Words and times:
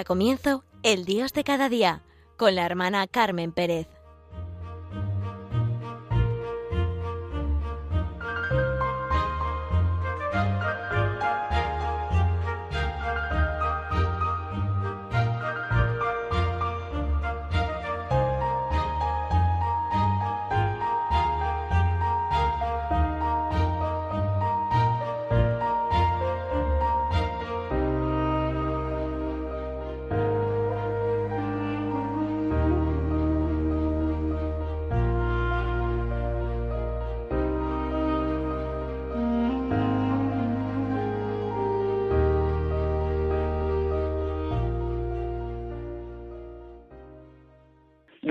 Da 0.00 0.04
comienzo 0.04 0.64
el 0.82 1.04
Dios 1.04 1.34
de 1.34 1.44
cada 1.44 1.68
día 1.68 2.00
con 2.38 2.54
la 2.54 2.64
hermana 2.64 3.06
Carmen 3.06 3.52
Pérez. 3.52 3.86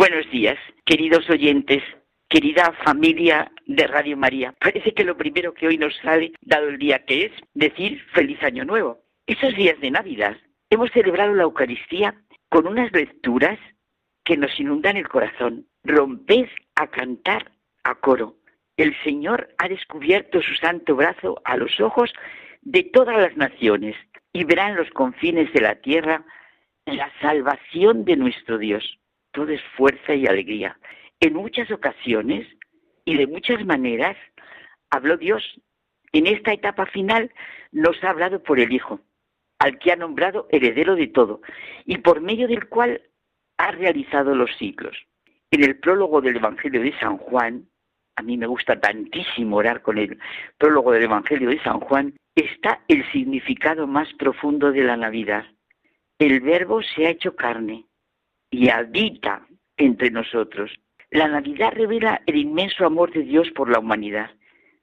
Buenos 0.09 0.31
días, 0.31 0.57
queridos 0.85 1.29
oyentes, 1.29 1.83
querida 2.29 2.73
familia 2.83 3.51
de 3.67 3.85
Radio 3.85 4.17
María. 4.17 4.55
Parece 4.59 4.91
que 4.91 5.03
lo 5.03 5.15
primero 5.15 5.53
que 5.53 5.67
hoy 5.67 5.77
nos 5.77 5.95
sale, 5.97 6.31
dado 6.41 6.69
el 6.69 6.79
día 6.79 7.05
que 7.05 7.25
es, 7.25 7.31
decir 7.53 8.03
feliz 8.15 8.41
año 8.41 8.65
nuevo. 8.65 9.01
Esos 9.27 9.55
días 9.55 9.79
de 9.79 9.91
Navidad 9.91 10.35
hemos 10.71 10.89
celebrado 10.93 11.35
la 11.35 11.43
Eucaristía 11.43 12.15
con 12.49 12.65
unas 12.65 12.91
lecturas 12.91 13.59
que 14.23 14.35
nos 14.35 14.59
inundan 14.59 14.97
el 14.97 15.07
corazón. 15.07 15.67
Romped 15.83 16.49
a 16.73 16.87
cantar 16.87 17.51
a 17.83 17.93
coro. 17.93 18.35
El 18.77 18.95
Señor 19.03 19.53
ha 19.59 19.67
descubierto 19.67 20.41
su 20.41 20.55
santo 20.55 20.95
brazo 20.95 21.39
a 21.45 21.55
los 21.55 21.79
ojos 21.79 22.11
de 22.63 22.81
todas 22.81 23.15
las 23.15 23.37
naciones 23.37 23.95
y 24.33 24.43
verán 24.43 24.75
los 24.75 24.89
confines 24.89 25.53
de 25.53 25.61
la 25.61 25.75
tierra 25.75 26.25
la 26.87 27.11
salvación 27.21 28.05
de 28.05 28.15
nuestro 28.15 28.57
Dios 28.57 28.99
todo 29.31 29.51
es 29.51 29.61
fuerza 29.75 30.13
y 30.15 30.27
alegría. 30.27 30.77
En 31.19 31.33
muchas 31.33 31.69
ocasiones 31.71 32.47
y 33.05 33.17
de 33.17 33.27
muchas 33.27 33.65
maneras 33.65 34.17
habló 34.89 35.17
Dios. 35.17 35.43
En 36.11 36.27
esta 36.27 36.53
etapa 36.53 36.85
final 36.87 37.31
nos 37.71 38.03
ha 38.03 38.09
hablado 38.09 38.41
por 38.41 38.59
el 38.59 38.71
Hijo, 38.71 39.01
al 39.59 39.77
que 39.79 39.91
ha 39.91 39.95
nombrado 39.95 40.47
heredero 40.51 40.95
de 40.95 41.07
todo 41.07 41.41
y 41.85 41.97
por 41.99 42.21
medio 42.21 42.47
del 42.47 42.67
cual 42.67 43.01
ha 43.57 43.71
realizado 43.71 44.35
los 44.35 44.55
siglos. 44.57 44.97
En 45.51 45.63
el 45.63 45.79
prólogo 45.79 46.21
del 46.21 46.37
Evangelio 46.37 46.81
de 46.81 46.97
San 46.99 47.17
Juan, 47.17 47.67
a 48.15 48.21
mí 48.21 48.37
me 48.37 48.47
gusta 48.47 48.79
tantísimo 48.79 49.57
orar 49.57 49.81
con 49.81 49.97
el 49.97 50.19
prólogo 50.57 50.91
del 50.91 51.03
Evangelio 51.03 51.49
de 51.49 51.61
San 51.61 51.79
Juan, 51.79 52.13
está 52.35 52.81
el 52.87 53.09
significado 53.11 53.87
más 53.87 54.11
profundo 54.13 54.71
de 54.71 54.83
la 54.83 54.97
Navidad. 54.97 55.45
El 56.19 56.39
verbo 56.41 56.81
se 56.81 57.07
ha 57.07 57.09
hecho 57.09 57.35
carne 57.35 57.85
y 58.49 58.69
habita 58.69 59.45
entre 59.77 60.11
nosotros. 60.11 60.71
La 61.11 61.27
Navidad 61.27 61.73
revela 61.73 62.21
el 62.25 62.35
inmenso 62.35 62.85
amor 62.85 63.11
de 63.11 63.23
Dios 63.23 63.49
por 63.51 63.69
la 63.69 63.79
humanidad, 63.79 64.31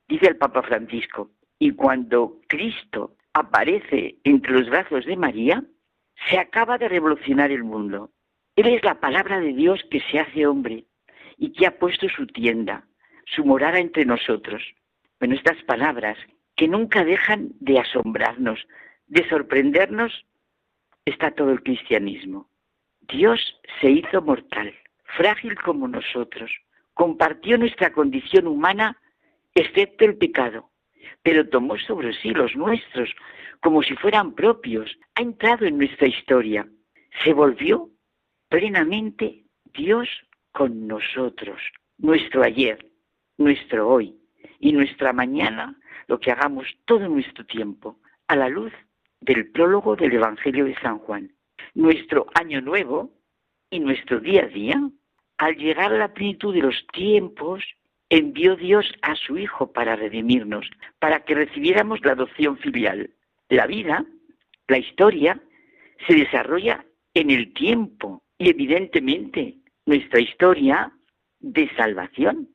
dice 0.09 0.27
el 0.28 0.37
Papa 0.37 0.62
Francisco. 0.62 1.31
Y 1.59 1.72
cuando 1.72 2.41
Cristo 2.49 3.16
aparece 3.32 4.16
entre 4.25 4.53
los 4.53 4.69
brazos 4.69 5.06
de 5.06 5.16
María, 5.16 5.62
se 6.28 6.38
acaba 6.38 6.78
de 6.78 6.88
revolucionar 6.88 7.50
el 7.50 7.65
mundo. 7.65 8.10
Él 8.56 8.69
es 8.69 8.82
la 8.84 9.00
palabra 9.00 9.41
de 9.41 9.53
Dios 9.53 9.81
que 9.91 10.00
se 10.10 10.19
hace 10.19 10.47
hombre 10.47 10.84
y 11.37 11.53
que 11.53 11.66
ha 11.66 11.78
puesto 11.78 12.09
su 12.09 12.27
tienda, 12.27 12.87
su 13.27 13.44
morada 13.44 13.78
entre 13.78 14.04
nosotros. 14.04 14.62
Bueno, 15.21 15.34
estas 15.34 15.62
palabras 15.65 16.19
que 16.56 16.69
nunca 16.69 17.04
dejan 17.04 17.50
de 17.60 17.78
asombrarnos, 17.78 18.66
de 19.06 19.28
sorprendernos, 19.28 20.25
está 21.04 21.31
todo 21.31 21.53
el 21.53 21.62
cristianismo. 21.62 22.48
Dios 23.09 23.41
se 23.81 23.91
hizo 23.91 24.22
mortal, 24.22 24.75
frágil 25.17 25.55
como 25.56 25.89
nosotros, 25.89 26.50
compartió 26.94 27.59
nuestra 27.59 27.93
condición 27.93 28.47
humana 28.47 28.97
excepto 29.55 30.05
el 30.05 30.17
pecado, 30.17 30.71
pero 31.22 31.49
tomó 31.49 31.78
sobre 31.78 32.12
sí 32.15 32.31
los 32.31 32.55
nuestros 32.56 33.11
como 33.61 33.83
si 33.83 33.95
fueran 33.97 34.34
propios, 34.34 34.97
ha 35.15 35.22
entrado 35.22 35.66
en 35.66 35.78
nuestra 35.78 36.06
historia, 36.06 36.69
se 37.25 37.33
volvió 37.33 37.91
plenamente 38.49 39.45
Dios 39.75 40.09
con 40.53 40.87
nosotros, 40.87 41.61
nuestro 41.99 42.43
ayer, 42.43 42.87
nuestro 43.39 43.89
hoy 43.89 44.16
y 44.61 44.72
nuestra 44.72 45.12
mañana, 45.12 45.77
lo 46.06 46.21
que 46.21 46.31
hagamos 46.31 46.66
todo 46.84 47.09
nuestro 47.09 47.45
tiempo, 47.47 47.99
a 48.28 48.37
la 48.37 48.49
luz 48.49 48.72
del 49.21 49.50
prólogo 49.50 49.97
del 49.97 50.12
Evangelio 50.12 50.65
de 50.65 50.78
San 50.81 50.99
Juan 50.99 51.33
nuestro 51.77 52.27
año 52.35 52.61
nuevo 52.63 53.13
y 53.71 53.81
nuestro 53.81 54.19
día 54.19 54.45
a 54.45 54.49
día, 54.49 54.91
al 55.37 55.57
llegar 55.57 55.93
a 55.93 55.99
la 55.99 56.15
plenitud 56.15 56.55
de 56.55 56.63
los 56.63 56.87
tiempos, 56.93 57.63
envió 58.09 58.57
Dios 58.57 58.87
a 59.03 59.15
su 59.15 59.37
Hijo 59.37 59.73
para 59.73 59.95
redimirnos, 59.95 60.69
para 60.99 61.25
que 61.25 61.35
recibiéramos 61.35 62.01
la 62.05 62.13
adopción 62.13 62.57
filial. 62.57 63.11
La 63.51 63.67
vida, 63.67 64.07
la 64.69 64.79
historia, 64.79 65.41
se 66.09 66.15
desarrolla 66.15 66.85
en 67.13 67.31
el 67.31 67.53
tiempo 67.53 68.23
y 68.39 68.49
evidentemente 68.49 69.59
nuestra 69.85 70.21
historia 70.21 70.93
de 71.41 71.69
salvación, 71.77 72.49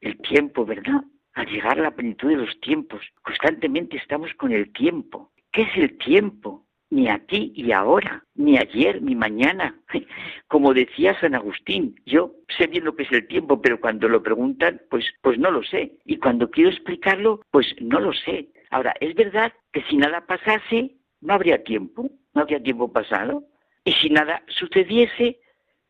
el 0.00 0.18
tiempo, 0.18 0.64
¿verdad? 0.64 1.02
Al 1.34 1.46
llegar 1.46 1.80
a 1.80 1.82
la 1.82 1.90
plenitud 1.90 2.28
de 2.28 2.36
los 2.36 2.60
tiempos, 2.60 3.02
constantemente 3.22 3.96
estamos 3.96 4.32
con 4.34 4.52
el 4.52 4.72
tiempo. 4.72 5.32
¿Qué 5.50 5.62
es 5.62 5.76
el 5.76 5.98
tiempo? 5.98 6.67
Ni 6.90 7.08
aquí 7.08 7.52
y 7.54 7.72
ahora, 7.72 8.24
ni 8.34 8.56
ayer 8.56 9.02
ni 9.02 9.14
mañana. 9.14 9.78
Como 10.48 10.74
decía 10.74 11.18
San 11.20 11.34
Agustín, 11.34 12.00
yo 12.06 12.34
sé 12.56 12.66
bien 12.66 12.84
lo 12.84 12.96
que 12.96 13.02
es 13.02 13.12
el 13.12 13.26
tiempo, 13.26 13.60
pero 13.60 13.80
cuando 13.80 14.08
lo 14.08 14.22
preguntan, 14.22 14.80
pues, 14.90 15.04
pues 15.22 15.38
no 15.38 15.50
lo 15.50 15.62
sé. 15.62 15.92
Y 16.04 16.16
cuando 16.18 16.50
quiero 16.50 16.70
explicarlo, 16.70 17.40
pues 17.50 17.66
no 17.80 18.00
lo 18.00 18.12
sé. 18.12 18.48
Ahora, 18.70 18.94
es 19.00 19.14
verdad 19.14 19.52
que 19.72 19.82
si 19.84 19.96
nada 19.96 20.26
pasase, 20.26 20.96
no 21.20 21.34
habría 21.34 21.62
tiempo, 21.62 22.10
no 22.34 22.42
habría 22.42 22.62
tiempo 22.62 22.92
pasado. 22.92 23.44
Y 23.84 23.92
si 23.92 24.10
nada 24.10 24.42
sucediese, 24.48 25.40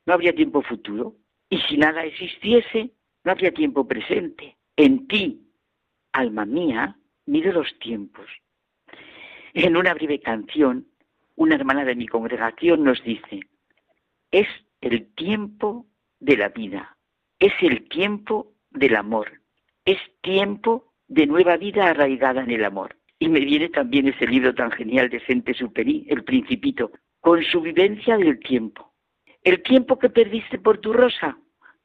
no 0.06 0.14
habría 0.14 0.34
tiempo 0.34 0.62
futuro. 0.62 1.14
Y 1.50 1.58
si 1.62 1.76
nada 1.76 2.04
existiese, 2.04 2.91
no 3.25 3.32
habría 3.32 3.53
tiempo 3.53 3.87
presente. 3.87 4.56
En 4.76 5.06
ti, 5.08 5.48
alma 6.12 6.44
mía, 6.44 6.97
miro 7.26 7.53
los 7.53 7.78
tiempos 7.78 8.26
en 9.54 9.76
una 9.76 9.94
breve 9.94 10.20
canción, 10.20 10.86
una 11.36 11.54
hermana 11.54 11.84
de 11.84 11.94
mi 11.94 12.06
congregación 12.06 12.84
nos 12.84 13.03
dice, 13.04 13.41
es 14.31 14.48
el 14.81 15.06
tiempo 15.14 15.86
de 16.20 16.36
la 16.36 16.48
vida, 16.48 16.97
es 17.38 17.53
el 17.60 17.88
tiempo 17.88 18.53
del 18.70 18.97
amor, 18.97 19.41
es 19.84 19.98
tiempo 20.20 20.92
de 21.06 21.26
nueva 21.26 21.56
vida 21.56 21.88
arraigada 21.88 22.43
en 22.43 22.50
el 22.50 22.64
amor. 22.64 22.96
Y 23.19 23.28
me 23.28 23.40
viene 23.40 23.69
también 23.69 24.06
ese 24.06 24.26
libro 24.26 24.55
tan 24.55 24.70
genial 24.70 25.08
de 25.08 25.20
Sente 25.20 25.55
Superi, 25.55 26.06
El 26.08 26.22
Principito, 26.22 26.93
con 27.20 27.43
su 27.43 27.61
vivencia 27.61 28.17
del 28.17 28.38
tiempo. 28.38 28.93
El 29.43 29.62
tiempo 29.62 29.99
que 29.99 30.11
perdiste 30.11 30.58
por 30.58 30.78
tu 30.78 30.93
rosa 30.93 31.38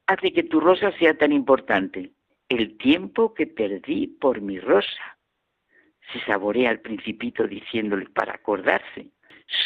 hace 0.05 0.31
que 0.31 0.43
tu 0.43 0.59
rosa 0.59 0.91
sea 0.99 1.17
tan 1.17 1.31
importante. 1.31 2.11
El 2.49 2.77
tiempo 2.77 3.33
que 3.33 3.47
perdí 3.47 4.07
por 4.07 4.41
mi 4.41 4.59
rosa 4.59 5.17
se 6.11 6.19
saborea 6.25 6.69
al 6.69 6.79
principito 6.79 7.47
diciéndole 7.47 8.07
para 8.09 8.33
acordarse, 8.33 9.07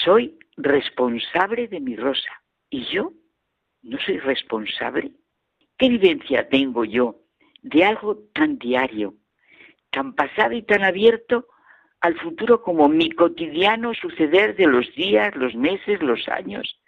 soy 0.04 0.38
responsable 0.58 1.68
de 1.68 1.80
mi 1.80 1.96
rosa. 1.96 2.32
¿Y 2.70 2.86
yo? 2.86 3.14
¿No 3.82 3.98
soy 4.00 4.20
responsable? 4.20 5.12
¿Qué 5.78 5.90
vivencia 5.90 6.50
tengo 6.50 6.84
yo 6.86 7.22
de 7.62 7.86
algo 7.86 8.18
tan 8.34 8.58
diario, 8.58 9.16
tan 9.92 10.14
pasado 10.14 10.54
y 10.54 10.64
tan 10.64 10.84
abierto 10.84 11.48
al 12.02 12.20
futuro 12.20 12.62
como 12.62 12.90
mi 12.90 13.12
cotidiano 13.12 13.94
suceder 13.94 14.56
de 14.56 14.68
los 14.68 14.94
días, 14.96 15.36
los 15.36 15.56
meses, 15.56 16.02
los 16.02 16.28
años? 16.28 16.80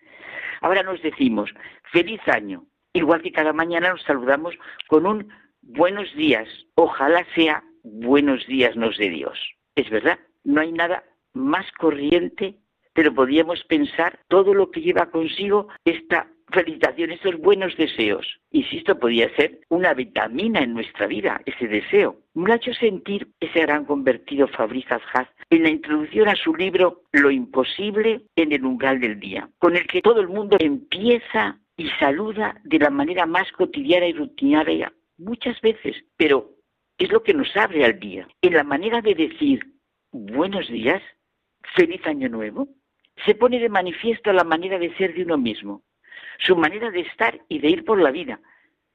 Ahora 0.62 0.84
nos 0.84 1.02
decimos, 1.02 1.54
feliz 1.92 2.19
año, 2.28 2.66
igual 2.94 3.22
que 3.22 3.31
cada 3.31 3.54
mañana 3.54 3.90
nos 3.90 4.04
saludamos 4.04 4.56
con 4.88 5.06
un 5.06 5.31
buenos 5.62 6.13
días, 6.16 6.48
ojalá 6.75 7.25
sea 7.36 7.63
buenos 7.84 8.46
días 8.48 8.76
nos 8.76 8.98
de 8.98 9.10
Dios. 9.10 9.38
Es 9.76 9.90
verdad, 9.90 10.20
no 10.44 10.62
hay 10.62 10.72
nada 10.72 11.04
más 11.34 11.66
corriente, 11.74 12.56
pero 12.94 13.14
podríamos 13.14 13.64
pensar 13.66 14.20
todo 14.28 14.54
lo 14.54 14.72
que 14.72 14.81
lleva 14.81 15.12
consigo 15.12 15.68
esta 15.86 16.28
felicitaciones, 16.52 17.20
esos 17.20 17.40
buenos 17.40 17.76
deseos. 17.78 18.26
Insisto, 18.52 18.98
podía 18.98 19.34
ser 19.36 19.60
una 19.70 19.94
vitamina 19.94 20.62
en 20.62 20.74
nuestra 20.74 21.08
vida, 21.08 21.42
ese 21.46 21.68
deseo. 21.68 22.18
Me 22.34 22.52
ha 22.52 22.56
hecho 22.56 22.74
sentir 22.74 23.28
ese 23.40 23.62
gran 23.62 23.86
convertido 23.86 24.48
Fabrizio 24.48 25.00
Haas 25.14 25.28
en 25.50 25.64
la 25.64 25.70
introducción 25.70 26.28
a 26.28 26.36
su 26.36 26.56
libro 26.56 27.04
Lo 27.12 27.31
imposible 27.31 28.22
en 28.36 28.52
el 28.52 28.66
umbral 28.66 29.00
del 29.00 29.20
día, 29.20 29.50
con 29.60 29.76
el 29.76 29.88
que 29.88 30.02
todo 30.02 30.22
el 30.22 30.28
mundo 30.28 30.58
empieza 30.60 31.60
y 31.78 31.90
saluda 32.00 32.60
de 32.64 32.80
la 32.80 32.90
manera 32.90 33.26
más 33.26 33.52
cotidiana 33.52 34.08
y 34.08 34.14
rutinaria, 34.14 34.92
muchas 35.18 35.60
veces, 35.62 35.96
pero 36.18 36.52
es 37.00 37.12
lo 37.12 37.24
que 37.24 37.34
nos 37.34 37.56
abre 37.57 37.86
al 37.86 38.00
día. 38.00 38.28
En 38.42 38.54
la 38.54 38.63
manera 38.63 39.01
de 39.01 39.16
decir 39.16 39.66
buenos 40.12 40.68
días, 40.68 41.01
feliz 41.75 42.06
año 42.06 42.30
nuevo, 42.30 42.68
se 43.25 43.36
pone 43.36 43.60
de 43.60 43.69
manifiesto 43.69 44.31
la 44.31 44.44
manera 44.44 44.78
de 44.78 44.96
ser 44.96 45.13
de 45.13 45.24
uno 45.24 45.38
mismo 45.38 45.84
su 46.40 46.56
manera 46.56 46.90
de 46.90 47.01
estar 47.01 47.40
y 47.48 47.60
de 47.60 47.69
ir 47.69 47.86
por 47.86 48.01
la 48.01 48.12
vida, 48.12 48.40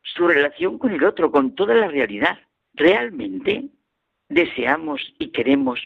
su 0.03 0.27
relación 0.27 0.79
con 0.79 0.93
el 0.93 1.05
otro, 1.05 1.31
con 1.31 1.55
toda 1.55 1.75
la 1.75 1.89
realidad. 1.89 2.39
¿Realmente 2.73 3.69
deseamos 4.29 5.01
y 5.19 5.31
queremos 5.31 5.81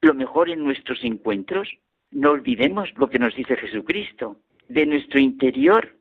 lo 0.00 0.14
mejor 0.14 0.50
en 0.50 0.64
nuestros 0.64 1.02
encuentros? 1.04 1.68
No 2.10 2.30
olvidemos 2.30 2.92
lo 2.96 3.08
que 3.08 3.18
nos 3.18 3.34
dice 3.34 3.56
Jesucristo. 3.56 4.40
De 4.68 4.86
nuestro 4.86 5.20
interior 5.20 5.96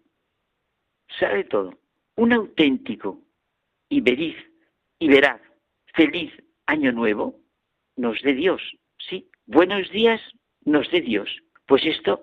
sale 1.19 1.46
todo. 1.46 1.78
Un 2.16 2.34
auténtico 2.34 3.22
y 3.90 4.02
veraz 4.02 4.36
y 5.00 5.08
veraz, 5.08 5.42
feliz 5.94 6.31
año 6.66 6.92
nuevo 6.92 7.40
nos 7.95 8.22
dé 8.22 8.34
Dios. 8.34 8.62
Sí, 8.98 9.30
buenos 9.45 9.90
días 9.92 10.22
nos 10.66 10.90
dé 10.92 11.01
Dios. 11.01 11.30
Pues 11.68 11.86
esto 11.86 12.22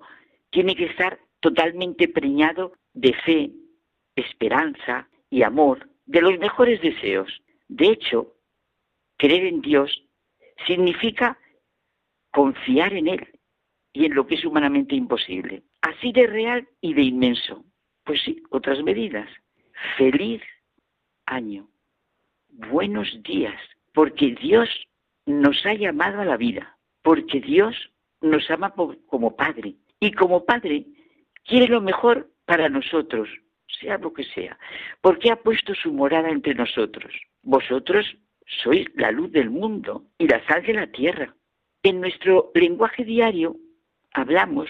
tiene 0.49 0.75
que 0.75 0.85
estar 0.85 1.19
totalmente 1.39 2.07
preñado 2.07 2.73
de 2.93 3.13
fe, 3.13 3.51
esperanza 4.15 5.09
y 5.29 5.43
amor, 5.43 5.89
de 6.05 6.21
los 6.21 6.37
mejores 6.39 6.81
deseos. 6.81 7.41
De 7.67 7.87
hecho, 7.87 8.35
creer 9.17 9.45
en 9.45 9.61
Dios 9.61 10.03
significa 10.67 11.37
confiar 12.31 12.93
en 12.93 13.07
Él 13.07 13.39
y 13.93 14.05
en 14.05 14.13
lo 14.13 14.27
que 14.27 14.35
es 14.35 14.45
humanamente 14.45 14.95
imposible. 14.95 15.63
Así 15.81 16.11
de 16.11 16.27
real 16.27 16.67
y 16.81 16.93
de 16.93 17.03
inmenso. 17.03 17.63
Pues 18.03 18.21
sí, 18.23 18.41
otras 18.49 18.83
medidas. 18.83 19.29
Feliz 19.97 20.41
año. 21.25 21.70
Buenos 22.51 23.07
días. 23.23 23.59
Porque 23.93 24.35
Dios 24.41 24.69
nos 25.25 25.65
ha 25.65 25.73
llamado 25.73 26.21
a 26.21 26.25
la 26.25 26.37
vida. 26.37 26.77
Porque 27.01 27.39
Dios 27.39 27.75
nos 28.21 28.49
ama 28.49 28.73
como 29.07 29.35
Padre. 29.35 29.75
Y 29.99 30.11
como 30.11 30.45
Padre 30.45 30.85
quiere 31.45 31.67
lo 31.67 31.81
mejor 31.81 32.29
para 32.45 32.69
nosotros, 32.69 33.29
sea 33.79 33.97
lo 33.97 34.13
que 34.13 34.23
sea, 34.23 34.57
porque 35.01 35.31
ha 35.31 35.37
puesto 35.37 35.73
su 35.75 35.93
morada 35.93 36.29
entre 36.29 36.53
nosotros. 36.53 37.13
Vosotros 37.43 38.05
sois 38.63 38.87
la 38.95 39.11
luz 39.11 39.31
del 39.31 39.49
mundo 39.49 40.05
y 40.17 40.27
la 40.27 40.45
sal 40.47 40.63
de 40.63 40.73
la 40.73 40.87
tierra. 40.87 41.35
En 41.83 42.01
nuestro 42.01 42.51
lenguaje 42.53 43.03
diario 43.03 43.55
hablamos 44.13 44.69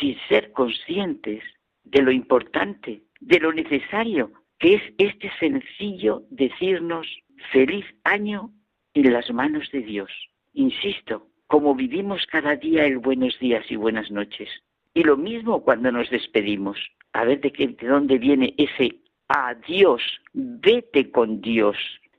sin 0.00 0.16
ser 0.28 0.52
conscientes 0.52 1.42
de 1.84 2.02
lo 2.02 2.10
importante, 2.10 3.02
de 3.20 3.40
lo 3.40 3.52
necesario 3.52 4.32
que 4.62 4.76
es 4.76 4.82
este 4.98 5.28
sencillo 5.40 6.22
decirnos 6.30 7.08
feliz 7.50 7.84
año 8.04 8.52
en 8.94 9.12
las 9.12 9.28
manos 9.32 9.68
de 9.72 9.80
Dios. 9.80 10.08
Insisto, 10.52 11.26
como 11.48 11.74
vivimos 11.74 12.24
cada 12.26 12.54
día 12.54 12.84
el 12.84 12.98
buenos 12.98 13.36
días 13.40 13.68
y 13.70 13.74
buenas 13.74 14.12
noches. 14.12 14.48
Y 14.94 15.02
lo 15.02 15.16
mismo 15.16 15.64
cuando 15.64 15.90
nos 15.90 16.08
despedimos 16.10 16.78
a 17.12 17.24
ver 17.24 17.40
de, 17.40 17.50
qué, 17.50 17.66
de 17.66 17.88
dónde 17.88 18.18
viene 18.18 18.54
ese 18.56 19.00
adiós, 19.26 20.00
vete 20.32 21.10
con 21.10 21.40
Dios, 21.40 21.76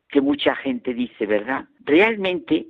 que 0.10 0.20
mucha 0.20 0.54
gente 0.58 0.94
dice, 0.94 1.26
¿verdad? 1.26 1.64
Realmente, 1.86 2.68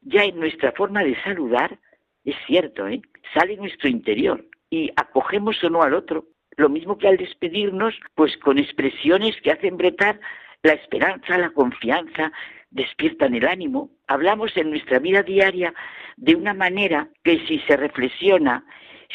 ya 0.00 0.24
en 0.24 0.40
nuestra 0.40 0.72
forma 0.72 1.04
de 1.04 1.14
saludar, 1.22 1.78
es 2.24 2.34
cierto, 2.48 2.88
¿eh? 2.88 3.00
sale 3.32 3.56
nuestro 3.56 3.88
interior 3.88 4.44
y 4.68 4.90
acogemos 4.96 5.62
o 5.62 5.70
no 5.70 5.82
al 5.82 5.94
otro. 5.94 6.26
Lo 6.56 6.68
mismo 6.68 6.98
que 6.98 7.08
al 7.08 7.16
despedirnos, 7.16 7.94
pues 8.14 8.36
con 8.38 8.58
expresiones 8.58 9.40
que 9.42 9.52
hacen 9.52 9.76
bretar 9.76 10.20
la 10.62 10.74
esperanza, 10.74 11.38
la 11.38 11.50
confianza, 11.50 12.32
despiertan 12.70 13.34
el 13.34 13.46
ánimo. 13.46 13.90
Hablamos 14.06 14.56
en 14.56 14.70
nuestra 14.70 14.98
vida 14.98 15.22
diaria 15.22 15.74
de 16.16 16.34
una 16.34 16.54
manera 16.54 17.08
que 17.24 17.38
si 17.46 17.58
se 17.60 17.76
reflexiona, 17.76 18.64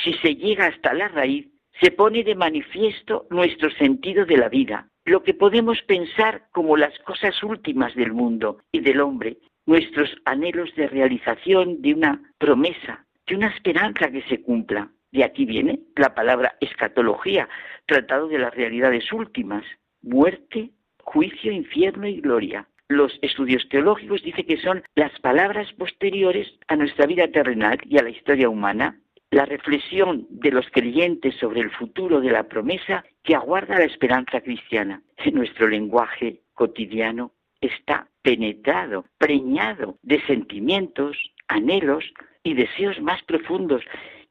si 0.03 0.13
se 0.13 0.35
llega 0.35 0.67
hasta 0.67 0.93
la 0.93 1.07
raíz, 1.07 1.47
se 1.81 1.91
pone 1.91 2.23
de 2.23 2.35
manifiesto 2.35 3.27
nuestro 3.29 3.69
sentido 3.71 4.25
de 4.25 4.37
la 4.37 4.49
vida, 4.49 4.89
lo 5.05 5.23
que 5.23 5.33
podemos 5.33 5.81
pensar 5.83 6.47
como 6.51 6.75
las 6.75 6.97
cosas 6.99 7.41
últimas 7.43 7.93
del 7.95 8.13
mundo 8.13 8.59
y 8.71 8.79
del 8.79 8.99
hombre, 8.99 9.37
nuestros 9.65 10.09
anhelos 10.25 10.73
de 10.75 10.87
realización 10.87 11.81
de 11.81 11.93
una 11.93 12.21
promesa, 12.37 13.05
de 13.27 13.35
una 13.35 13.47
esperanza 13.47 14.09
que 14.09 14.23
se 14.23 14.41
cumpla. 14.41 14.89
De 15.11 15.23
aquí 15.23 15.45
viene 15.45 15.79
la 15.95 16.13
palabra 16.13 16.55
escatología, 16.59 17.47
tratado 17.85 18.27
de 18.27 18.39
las 18.39 18.53
realidades 18.53 19.11
últimas, 19.11 19.63
muerte, 20.01 20.71
juicio, 21.03 21.51
infierno 21.51 22.07
y 22.07 22.19
gloria. 22.19 22.67
Los 22.89 23.17
estudios 23.21 23.67
teológicos 23.69 24.21
dicen 24.23 24.45
que 24.45 24.57
son 24.57 24.83
las 24.95 25.17
palabras 25.19 25.71
posteriores 25.73 26.47
a 26.67 26.75
nuestra 26.75 27.05
vida 27.05 27.27
terrenal 27.27 27.79
y 27.83 27.97
a 27.97 28.03
la 28.03 28.09
historia 28.09 28.49
humana, 28.49 28.99
la 29.31 29.45
reflexión 29.45 30.25
de 30.29 30.51
los 30.51 30.65
creyentes 30.71 31.35
sobre 31.35 31.61
el 31.61 31.71
futuro 31.71 32.21
de 32.21 32.31
la 32.31 32.43
promesa 32.43 33.03
que 33.23 33.35
aguarda 33.35 33.77
la 33.77 33.85
esperanza 33.85 34.41
cristiana. 34.41 35.01
Nuestro 35.33 35.67
lenguaje 35.67 36.41
cotidiano 36.53 37.33
está 37.59 38.07
penetrado, 38.21 39.05
preñado 39.17 39.97
de 40.01 40.21
sentimientos, 40.21 41.17
anhelos 41.47 42.05
y 42.43 42.53
deseos 42.53 43.01
más 43.01 43.21
profundos 43.23 43.83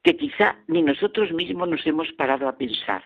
que 0.07 0.17
quizá 0.17 0.55
ni 0.69 0.83
nosotros 0.83 1.33
mismos 1.33 1.69
nos 1.69 1.85
hemos 1.85 2.13
parado 2.13 2.47
a 2.47 2.57
pensar. 2.57 3.03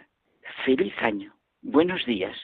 Feliz 0.67 0.93
año, 1.01 1.35
buenos 1.63 2.05
días. 2.05 2.37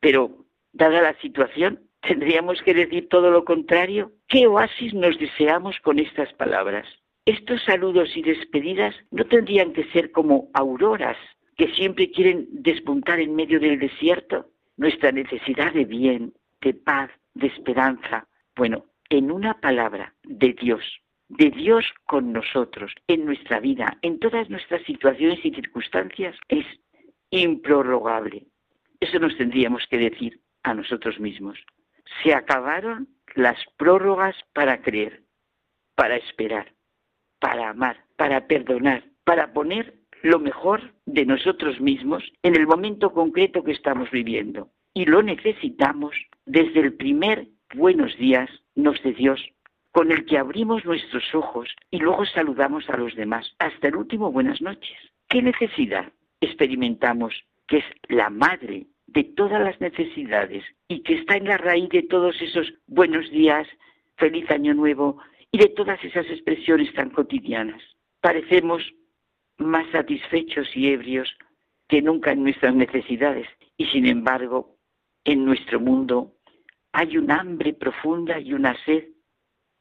Pero, 0.00 0.44
dada 0.74 1.00
la 1.00 1.18
situación, 1.22 1.80
tendríamos 2.02 2.60
que 2.60 2.74
decir 2.74 3.08
todo 3.08 3.30
lo 3.30 3.46
contrario. 3.46 4.12
¿Qué 4.28 4.46
oasis 4.46 4.92
nos 4.92 5.18
deseamos 5.18 5.80
con 5.80 5.98
estas 5.98 6.30
palabras? 6.34 6.86
Estos 7.24 7.64
saludos 7.64 8.14
y 8.14 8.20
despedidas 8.20 8.94
no 9.10 9.24
tendrían 9.24 9.72
que 9.72 9.84
ser 9.84 10.12
como 10.12 10.50
auroras 10.52 11.16
que 11.56 11.68
siempre 11.68 12.10
quieren 12.10 12.46
despuntar 12.50 13.20
en 13.20 13.34
medio 13.34 13.58
del 13.58 13.78
desierto. 13.78 14.50
Nuestra 14.76 15.12
necesidad 15.12 15.72
de 15.72 15.86
bien, 15.86 16.34
de 16.60 16.74
paz, 16.74 17.10
de 17.32 17.46
esperanza. 17.46 18.28
Bueno, 18.54 18.84
en 19.08 19.30
una 19.30 19.62
palabra, 19.62 20.12
de 20.24 20.52
Dios, 20.52 20.84
de 21.28 21.50
Dios 21.50 21.84
con 22.06 22.32
nosotros, 22.32 22.92
en 23.08 23.24
nuestra 23.24 23.60
vida, 23.60 23.98
en 24.02 24.18
todas 24.18 24.48
nuestras 24.50 24.82
situaciones 24.82 25.44
y 25.44 25.50
circunstancias, 25.50 26.36
es 26.48 26.66
improrrogable. 27.30 28.46
Eso 29.00 29.18
nos 29.18 29.36
tendríamos 29.36 29.86
que 29.88 29.98
decir 29.98 30.40
a 30.62 30.74
nosotros 30.74 31.18
mismos. 31.18 31.58
Se 32.22 32.34
acabaron 32.34 33.08
las 33.34 33.58
prórrogas 33.76 34.36
para 34.52 34.82
creer, 34.82 35.22
para 35.94 36.16
esperar 36.16 36.74
para 37.44 37.68
amar, 37.68 37.98
para 38.16 38.46
perdonar, 38.46 39.04
para 39.24 39.52
poner 39.52 39.92
lo 40.22 40.38
mejor 40.38 40.94
de 41.04 41.26
nosotros 41.26 41.78
mismos 41.78 42.24
en 42.42 42.56
el 42.56 42.66
momento 42.66 43.12
concreto 43.12 43.62
que 43.62 43.72
estamos 43.72 44.10
viviendo. 44.10 44.70
Y 44.94 45.04
lo 45.04 45.22
necesitamos 45.22 46.14
desde 46.46 46.80
el 46.80 46.94
primer 46.94 47.48
buenos 47.74 48.16
días 48.16 48.48
nos 48.74 49.02
de 49.02 49.12
Dios, 49.12 49.46
con 49.94 50.10
el 50.10 50.24
que 50.26 50.38
abrimos 50.38 50.84
nuestros 50.84 51.22
ojos 51.36 51.68
y 51.92 51.98
luego 51.98 52.26
saludamos 52.26 52.90
a 52.90 52.96
los 52.96 53.14
demás, 53.14 53.54
hasta 53.60 53.86
el 53.86 53.94
último 53.94 54.32
buenas 54.32 54.60
noches. 54.60 54.98
¿Qué 55.28 55.40
necesidad 55.40 56.12
experimentamos 56.40 57.32
que 57.68 57.76
es 57.76 57.84
la 58.08 58.28
madre 58.28 58.88
de 59.06 59.22
todas 59.22 59.62
las 59.62 59.80
necesidades 59.80 60.64
y 60.88 61.04
que 61.04 61.14
está 61.14 61.36
en 61.36 61.44
la 61.44 61.58
raíz 61.58 61.88
de 61.90 62.02
todos 62.02 62.34
esos 62.42 62.74
buenos 62.88 63.30
días, 63.30 63.68
feliz 64.16 64.50
año 64.50 64.74
nuevo, 64.74 65.18
y 65.52 65.58
de 65.58 65.68
todas 65.68 66.02
esas 66.02 66.26
expresiones 66.26 66.92
tan 66.94 67.10
cotidianas. 67.10 67.80
Parecemos 68.20 68.82
más 69.58 69.88
satisfechos 69.92 70.76
y 70.76 70.88
ebrios 70.88 71.32
que 71.86 72.02
nunca 72.02 72.32
en 72.32 72.42
nuestras 72.42 72.74
necesidades 72.74 73.46
y 73.76 73.86
sin 73.86 74.06
embargo 74.06 74.74
en 75.24 75.44
nuestro 75.44 75.78
mundo 75.78 76.32
hay 76.90 77.16
un 77.16 77.30
hambre 77.30 77.74
profunda 77.74 78.40
y 78.40 78.54
una 78.54 78.76
sed 78.84 79.13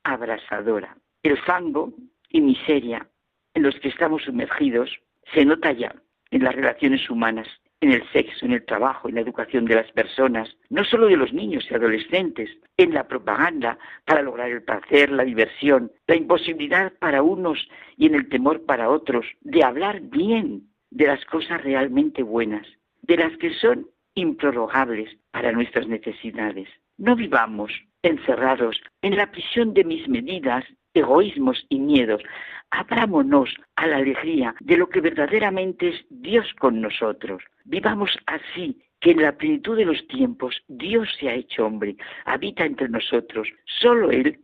abrasadora. 0.03 0.97
El 1.21 1.37
fango 1.39 1.93
y 2.29 2.41
miseria 2.41 3.07
en 3.53 3.63
los 3.63 3.79
que 3.79 3.89
estamos 3.89 4.23
sumergidos 4.23 4.89
se 5.33 5.45
nota 5.45 5.71
ya 5.71 5.95
en 6.31 6.43
las 6.43 6.55
relaciones 6.55 7.09
humanas 7.09 7.47
en 7.83 7.91
el 7.91 8.09
sexo, 8.11 8.45
en 8.45 8.53
el 8.53 8.65
trabajo, 8.65 9.09
en 9.09 9.15
la 9.15 9.21
educación 9.21 9.65
de 9.65 9.75
las 9.75 9.91
personas, 9.91 10.49
no 10.69 10.85
solo 10.85 11.07
de 11.07 11.17
los 11.17 11.33
niños 11.33 11.65
y 11.69 11.73
adolescentes, 11.73 12.49
en 12.77 12.93
la 12.93 13.07
propaganda 13.09 13.77
para 14.05 14.21
lograr 14.21 14.49
el 14.49 14.63
placer, 14.63 15.11
la 15.11 15.25
diversión, 15.25 15.91
la 16.07 16.15
imposibilidad 16.15 16.93
para 16.99 17.21
unos 17.21 17.59
y 17.97 18.05
en 18.05 18.15
el 18.15 18.29
temor 18.29 18.65
para 18.65 18.89
otros 18.89 19.25
de 19.41 19.65
hablar 19.65 19.99
bien 19.99 20.63
de 20.91 21.07
las 21.07 21.23
cosas 21.25 21.61
realmente 21.61 22.23
buenas. 22.23 22.65
de 23.01 23.17
las 23.17 23.35
que 23.37 23.53
son 23.55 23.85
improrrogables 24.15 25.17
para 25.31 25.51
nuestras 25.51 25.85
necesidades. 25.89 26.69
No 26.97 27.15
vivamos 27.15 27.71
encerrados 28.03 28.81
en 29.01 29.17
la 29.17 29.31
prisión 29.31 29.73
de 29.73 29.83
mis 29.83 30.07
medidas, 30.07 30.65
egoísmos 30.93 31.65
y 31.69 31.79
miedos. 31.79 32.21
Abrámonos 32.69 33.49
a 33.75 33.87
la 33.87 33.97
alegría 33.97 34.55
de 34.59 34.77
lo 34.77 34.89
que 34.89 35.01
verdaderamente 35.01 35.89
es 35.89 36.05
Dios 36.09 36.53
con 36.59 36.81
nosotros. 36.81 37.43
Vivamos 37.65 38.11
así, 38.25 38.81
que 38.99 39.11
en 39.11 39.21
la 39.21 39.37
plenitud 39.37 39.77
de 39.77 39.85
los 39.85 40.07
tiempos 40.07 40.63
Dios 40.67 41.09
se 41.19 41.29
ha 41.29 41.35
hecho 41.35 41.65
hombre, 41.65 41.97
habita 42.25 42.65
entre 42.65 42.87
nosotros. 42.89 43.47
Solo 43.65 44.11
Él 44.11 44.39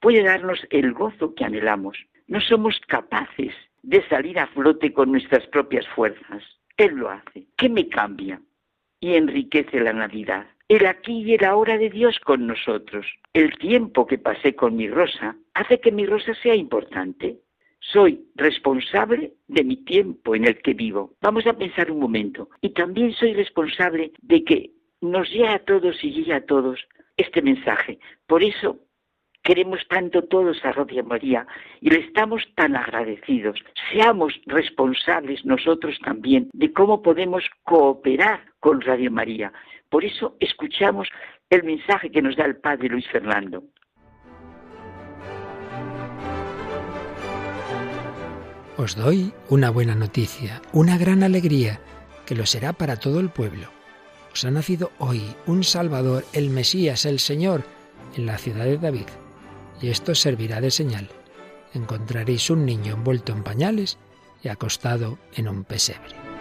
puede 0.00 0.22
darnos 0.22 0.60
el 0.70 0.92
gozo 0.92 1.34
que 1.34 1.44
anhelamos. 1.44 1.96
No 2.26 2.40
somos 2.40 2.78
capaces 2.88 3.54
de 3.82 4.06
salir 4.08 4.38
a 4.38 4.46
flote 4.48 4.92
con 4.92 5.12
nuestras 5.12 5.46
propias 5.46 5.88
fuerzas. 5.88 6.42
Él 6.76 6.96
lo 6.96 7.10
hace. 7.10 7.46
¿Qué 7.56 7.68
me 7.68 7.88
cambia? 7.88 8.40
Y 9.00 9.14
enriquece 9.14 9.80
la 9.80 9.92
Navidad. 9.92 10.46
El 10.72 10.86
aquí 10.86 11.20
y 11.20 11.34
el 11.34 11.44
ahora 11.44 11.76
de 11.76 11.90
Dios 11.90 12.18
con 12.20 12.46
nosotros. 12.46 13.04
El 13.34 13.58
tiempo 13.58 14.06
que 14.06 14.16
pasé 14.16 14.56
con 14.56 14.74
mi 14.74 14.88
rosa 14.88 15.36
hace 15.52 15.78
que 15.78 15.92
mi 15.92 16.06
rosa 16.06 16.32
sea 16.42 16.54
importante. 16.54 17.40
Soy 17.78 18.24
responsable 18.36 19.34
de 19.48 19.64
mi 19.64 19.76
tiempo 19.76 20.34
en 20.34 20.46
el 20.46 20.62
que 20.62 20.72
vivo. 20.72 21.12
Vamos 21.20 21.46
a 21.46 21.52
pensar 21.52 21.90
un 21.90 22.00
momento. 22.00 22.48
Y 22.62 22.70
también 22.70 23.12
soy 23.12 23.34
responsable 23.34 24.12
de 24.22 24.44
que 24.44 24.70
nos 25.02 25.28
llegue 25.28 25.48
a 25.48 25.58
todos 25.58 26.02
y 26.02 26.10
llegue 26.10 26.32
a 26.32 26.46
todos 26.46 26.80
este 27.18 27.42
mensaje. 27.42 27.98
Por 28.26 28.42
eso 28.42 28.78
queremos 29.42 29.86
tanto 29.88 30.22
todos 30.22 30.64
a 30.64 30.72
Radio 30.72 31.04
María 31.04 31.46
y 31.82 31.90
le 31.90 31.98
estamos 31.98 32.42
tan 32.54 32.76
agradecidos. 32.76 33.62
Seamos 33.90 34.40
responsables 34.46 35.44
nosotros 35.44 35.98
también 36.02 36.48
de 36.54 36.72
cómo 36.72 37.02
podemos 37.02 37.44
cooperar 37.64 38.40
con 38.58 38.80
Radio 38.80 39.10
María. 39.10 39.52
Por 39.92 40.06
eso 40.06 40.36
escuchamos 40.40 41.06
el 41.50 41.64
mensaje 41.64 42.10
que 42.10 42.22
nos 42.22 42.34
da 42.34 42.46
el 42.46 42.56
Padre 42.56 42.88
Luis 42.88 43.06
Fernando. 43.12 43.62
Os 48.78 48.96
doy 48.96 49.34
una 49.50 49.68
buena 49.68 49.94
noticia, 49.94 50.62
una 50.72 50.96
gran 50.96 51.22
alegría, 51.22 51.78
que 52.24 52.34
lo 52.34 52.46
será 52.46 52.72
para 52.72 52.96
todo 52.96 53.20
el 53.20 53.28
pueblo. 53.28 53.68
Os 54.32 54.46
ha 54.46 54.50
nacido 54.50 54.92
hoy 54.98 55.20
un 55.46 55.62
Salvador, 55.62 56.24
el 56.32 56.48
Mesías, 56.48 57.04
el 57.04 57.18
Señor, 57.18 57.62
en 58.16 58.24
la 58.24 58.38
ciudad 58.38 58.64
de 58.64 58.78
David 58.78 59.08
y 59.82 59.90
esto 59.90 60.14
servirá 60.14 60.62
de 60.62 60.70
señal. 60.70 61.08
Encontraréis 61.74 62.48
un 62.48 62.64
niño 62.64 62.94
envuelto 62.94 63.32
en 63.32 63.42
pañales 63.42 63.98
y 64.42 64.48
acostado 64.48 65.18
en 65.34 65.48
un 65.48 65.64
pesebre. 65.64 66.31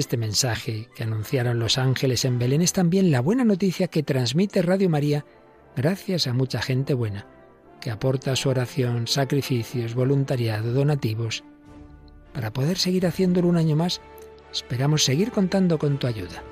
Este 0.00 0.16
mensaje 0.16 0.88
que 0.94 1.02
anunciaron 1.02 1.58
los 1.58 1.76
ángeles 1.76 2.24
en 2.24 2.38
Belén 2.38 2.62
es 2.62 2.72
también 2.72 3.10
la 3.10 3.20
buena 3.20 3.44
noticia 3.44 3.88
que 3.88 4.02
transmite 4.02 4.62
Radio 4.62 4.88
María 4.88 5.26
gracias 5.76 6.26
a 6.26 6.32
mucha 6.32 6.62
gente 6.62 6.94
buena, 6.94 7.26
que 7.82 7.90
aporta 7.90 8.34
su 8.34 8.48
oración, 8.48 9.06
sacrificios, 9.06 9.94
voluntariado, 9.94 10.72
donativos. 10.72 11.44
Para 12.32 12.50
poder 12.50 12.78
seguir 12.78 13.06
haciéndolo 13.06 13.46
un 13.48 13.58
año 13.58 13.76
más, 13.76 14.00
esperamos 14.50 15.04
seguir 15.04 15.32
contando 15.32 15.78
con 15.78 15.98
tu 15.98 16.06
ayuda 16.06 16.42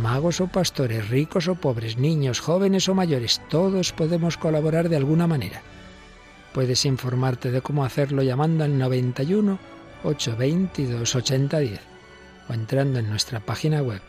magos 0.00 0.40
o 0.40 0.46
pastores, 0.46 1.08
ricos 1.08 1.48
o 1.48 1.56
pobres, 1.56 1.98
niños, 1.98 2.38
jóvenes 2.38 2.88
o 2.88 2.94
mayores, 2.94 3.42
todos 3.48 3.92
podemos 3.92 4.36
colaborar 4.36 4.88
de 4.88 4.96
alguna 4.96 5.26
manera. 5.26 5.60
Puedes 6.54 6.84
informarte 6.84 7.50
de 7.50 7.62
cómo 7.62 7.84
hacerlo 7.84 8.22
llamando 8.22 8.62
al 8.62 8.78
91 8.78 9.58
822 10.04 11.16
8010 11.16 11.90
entrando 12.52 12.98
en 12.98 13.08
nuestra 13.08 13.40
página 13.40 13.82
web 13.82 14.00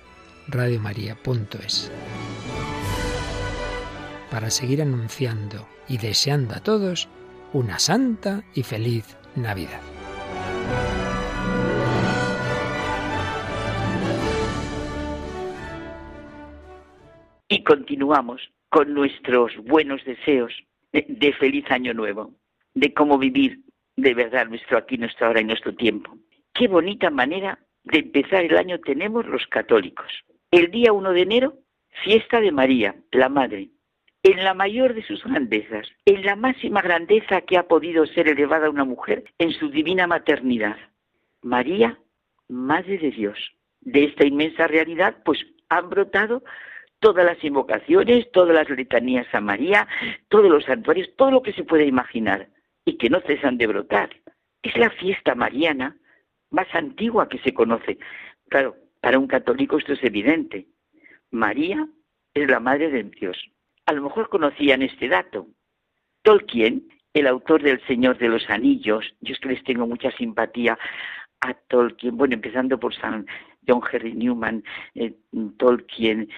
radiomaria.es. 0.48 1.92
Para 4.30 4.50
seguir 4.50 4.82
anunciando 4.82 5.68
y 5.88 5.98
deseando 5.98 6.56
a 6.56 6.62
todos 6.62 7.10
una 7.54 7.80
santa 7.80 8.44
y 8.56 8.64
feliz 8.64 9.18
Navidad. 9.36 9.82
Y 17.50 17.64
continuamos 17.64 18.42
con 18.70 18.94
nuestros 18.94 19.52
buenos 19.66 20.04
deseos 20.06 20.54
de, 20.94 21.34
feliz 21.38 21.70
año 21.70 21.94
nuevo, 21.94 22.34
de 22.74 22.94
cómo 22.94 23.18
vivir 23.18 23.60
de 23.98 24.14
verdad 24.14 24.48
nuestro 24.48 24.78
aquí, 24.78 24.98
nuestra 24.98 25.30
hora 25.30 25.42
y 25.42 25.46
nuestro 25.46 25.76
tiempo. 25.76 26.18
Qué 26.54 26.70
bonita 26.70 27.10
manera 27.10 27.60
de 27.84 28.00
empezar 28.00 28.44
el 28.44 28.58
año 28.58 28.80
tenemos 28.80 29.26
los 29.26 29.46
católicos. 29.48 30.08
El 30.52 30.72
día 30.72 30.94
1 30.94 31.14
de 31.14 31.22
enero, 31.22 31.54
fiesta 32.04 32.40
de 32.42 32.52
María, 32.52 32.96
la 33.12 33.30
Madre, 33.30 33.70
en 34.24 34.44
la 34.44 34.54
mayor 34.54 34.94
de 34.94 35.04
sus 35.04 35.24
grandezas, 35.24 35.88
en 36.06 36.24
la 36.24 36.36
máxima 36.36 36.82
grandeza 36.82 37.42
que 37.42 37.58
ha 37.58 37.68
podido 37.68 38.06
ser 38.06 38.28
elevada 38.28 38.70
una 38.70 38.84
mujer 38.84 39.24
en 39.40 39.52
su 39.52 39.70
divina 39.70 40.08
maternidad. 40.08 40.78
María, 41.42 41.98
Madre 42.48 42.98
de 42.98 43.12
Dios. 43.12 43.38
De 43.80 44.04
esta 44.04 44.26
inmensa 44.28 44.68
realidad, 44.68 45.18
pues 45.26 45.40
han 45.70 45.90
brotado 45.90 46.44
todas 47.00 47.26
las 47.26 47.44
invocaciones, 47.44 48.32
todas 48.32 48.54
las 48.54 48.70
letanías 48.70 49.26
a 49.34 49.42
María, 49.42 49.88
todos 50.30 50.52
los 50.52 50.66
santuarios, 50.66 51.10
todo 51.16 51.32
lo 51.32 51.42
que 51.42 51.54
se 51.54 51.64
puede 51.64 51.86
imaginar 51.86 52.50
y 52.86 52.98
que 52.98 53.10
no 53.10 53.22
cesan 53.22 53.58
de 53.58 53.68
brotar. 53.68 54.10
Es 54.62 54.78
la 54.78 54.92
fiesta 54.92 55.34
mariana 55.34 55.98
más 56.52 56.68
antigua 56.74 57.28
que 57.28 57.40
se 57.40 57.54
conoce. 57.54 57.98
Claro, 58.50 58.76
para 59.00 59.18
un 59.18 59.28
católico 59.28 59.78
esto 59.78 59.94
es 59.94 60.04
evidente. 60.04 60.68
María 61.32 61.88
es 62.34 62.50
la 62.50 62.60
madre 62.60 62.92
de 62.92 63.04
Dios. 63.04 63.38
A 63.86 63.94
lo 63.94 64.04
mejor 64.04 64.30
conocían 64.30 64.82
este 64.84 65.08
dato. 65.08 65.48
Tolkien, 66.22 66.88
el 67.14 67.28
autor 67.28 67.64
del 67.64 67.82
Señor 67.88 68.18
de 68.18 68.30
los 68.30 68.50
Anillos, 68.50 69.14
yo 69.22 69.34
es 69.34 69.40
que 69.40 69.50
les 69.50 69.64
tengo 69.64 69.88
mucha 69.88 70.12
simpatía 70.12 70.78
a 71.42 71.54
Tolkien, 71.54 72.16
bueno, 72.16 72.36
empezando 72.36 72.80
por 72.80 72.94
San 72.96 73.26
John 73.68 73.82
Henry 73.92 74.14
Newman, 74.14 74.64
eh, 74.96 75.14
Tolkien, 75.58 76.30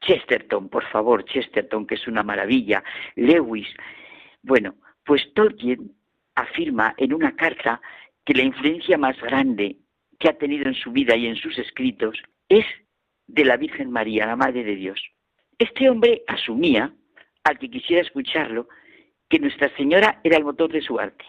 Chesterton, 0.00 0.68
por 0.68 0.84
favor, 0.84 1.24
Chesterton, 1.24 1.86
que 1.86 1.94
es 1.94 2.06
una 2.08 2.22
maravilla, 2.22 2.82
Lewis. 3.14 3.68
Bueno, 4.42 4.74
pues 5.04 5.32
Tolkien 5.34 5.92
afirma 6.34 6.94
en 6.96 7.14
una 7.14 7.34
carta 7.34 7.80
que 8.28 8.34
la 8.34 8.42
influencia 8.42 8.98
más 8.98 9.18
grande 9.22 9.78
que 10.18 10.28
ha 10.28 10.36
tenido 10.36 10.68
en 10.68 10.74
su 10.74 10.92
vida 10.92 11.16
y 11.16 11.26
en 11.26 11.36
sus 11.36 11.58
escritos 11.58 12.22
es 12.50 12.66
de 13.26 13.42
la 13.42 13.56
Virgen 13.56 13.90
María, 13.90 14.26
la 14.26 14.36
Madre 14.36 14.64
de 14.64 14.76
Dios. 14.76 15.02
Este 15.58 15.88
hombre 15.88 16.24
asumía, 16.26 16.92
al 17.42 17.58
que 17.58 17.70
quisiera 17.70 18.02
escucharlo, 18.02 18.68
que 19.30 19.38
Nuestra 19.38 19.74
Señora 19.78 20.20
era 20.24 20.36
el 20.36 20.44
motor 20.44 20.70
de 20.70 20.82
su 20.82 21.00
arte. 21.00 21.24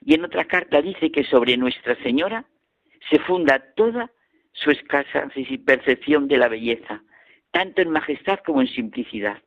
Y 0.00 0.14
en 0.14 0.24
otra 0.24 0.44
carta 0.44 0.80
dice 0.80 1.10
que 1.10 1.24
sobre 1.24 1.56
Nuestra 1.56 2.00
Señora 2.04 2.44
se 3.10 3.18
funda 3.18 3.58
toda 3.74 4.12
su 4.52 4.70
escasa 4.70 5.28
percepción 5.66 6.28
de 6.28 6.38
la 6.38 6.46
belleza, 6.46 7.02
tanto 7.50 7.82
en 7.82 7.90
majestad 7.90 8.38
como 8.46 8.60
en 8.60 8.68
simplicidad. 8.68 9.42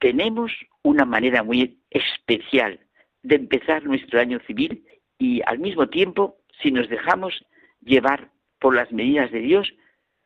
Tenemos 0.00 0.52
una 0.82 1.06
manera 1.06 1.42
muy 1.42 1.78
especial 1.88 2.78
de 3.22 3.36
empezar 3.36 3.84
nuestro 3.84 4.20
año 4.20 4.38
civil 4.46 4.84
y 5.16 5.40
al 5.46 5.60
mismo 5.60 5.88
tiempo, 5.88 6.41
si 6.60 6.70
nos 6.70 6.88
dejamos 6.88 7.44
llevar 7.80 8.30
por 8.60 8.74
las 8.74 8.92
medidas 8.92 9.30
de 9.30 9.40
Dios, 9.40 9.72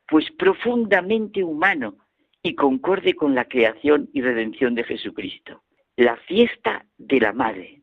pues 0.07 0.29
profundamente 0.31 1.43
humano 1.43 1.97
y 2.41 2.55
concorde 2.55 3.13
con 3.15 3.35
la 3.35 3.45
creación 3.45 4.09
y 4.13 4.21
redención 4.21 4.75
de 4.75 4.83
Jesucristo. 4.83 5.63
La 5.95 6.15
fiesta 6.17 6.85
de 6.97 7.19
la 7.19 7.33
Madre, 7.33 7.81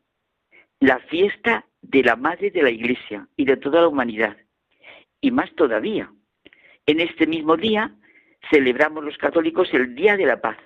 la 0.79 0.99
fiesta 0.99 1.65
de 1.81 2.03
la 2.03 2.15
Madre 2.15 2.51
de 2.51 2.63
la 2.63 2.71
Iglesia 2.71 3.27
y 3.35 3.45
de 3.45 3.57
toda 3.57 3.81
la 3.81 3.87
humanidad. 3.87 4.37
Y 5.21 5.31
más 5.31 5.53
todavía, 5.55 6.11
en 6.85 6.99
este 6.99 7.27
mismo 7.27 7.57
día 7.57 7.93
celebramos 8.49 9.03
los 9.03 9.17
católicos 9.17 9.67
el 9.73 9.95
Día 9.95 10.17
de 10.17 10.25
la 10.25 10.39
Paz, 10.39 10.57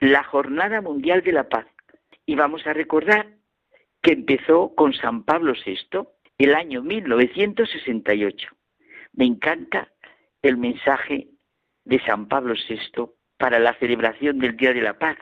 la 0.00 0.24
Jornada 0.24 0.80
Mundial 0.80 1.22
de 1.22 1.32
la 1.32 1.48
Paz. 1.48 1.66
Y 2.26 2.34
vamos 2.34 2.66
a 2.66 2.72
recordar 2.72 3.28
que 4.02 4.12
empezó 4.12 4.74
con 4.74 4.92
San 4.94 5.24
Pablo 5.24 5.54
VI 5.64 6.06
el 6.38 6.54
año 6.54 6.82
1968. 6.82 8.48
Me 9.12 9.24
encanta 9.24 9.88
el 10.42 10.56
mensaje 10.56 11.28
de 11.84 12.00
San 12.04 12.28
Pablo 12.28 12.54
VI 12.54 13.06
para 13.38 13.58
la 13.58 13.74
celebración 13.78 14.38
del 14.38 14.56
Día 14.56 14.72
de 14.72 14.82
la 14.82 14.98
Paz. 14.98 15.16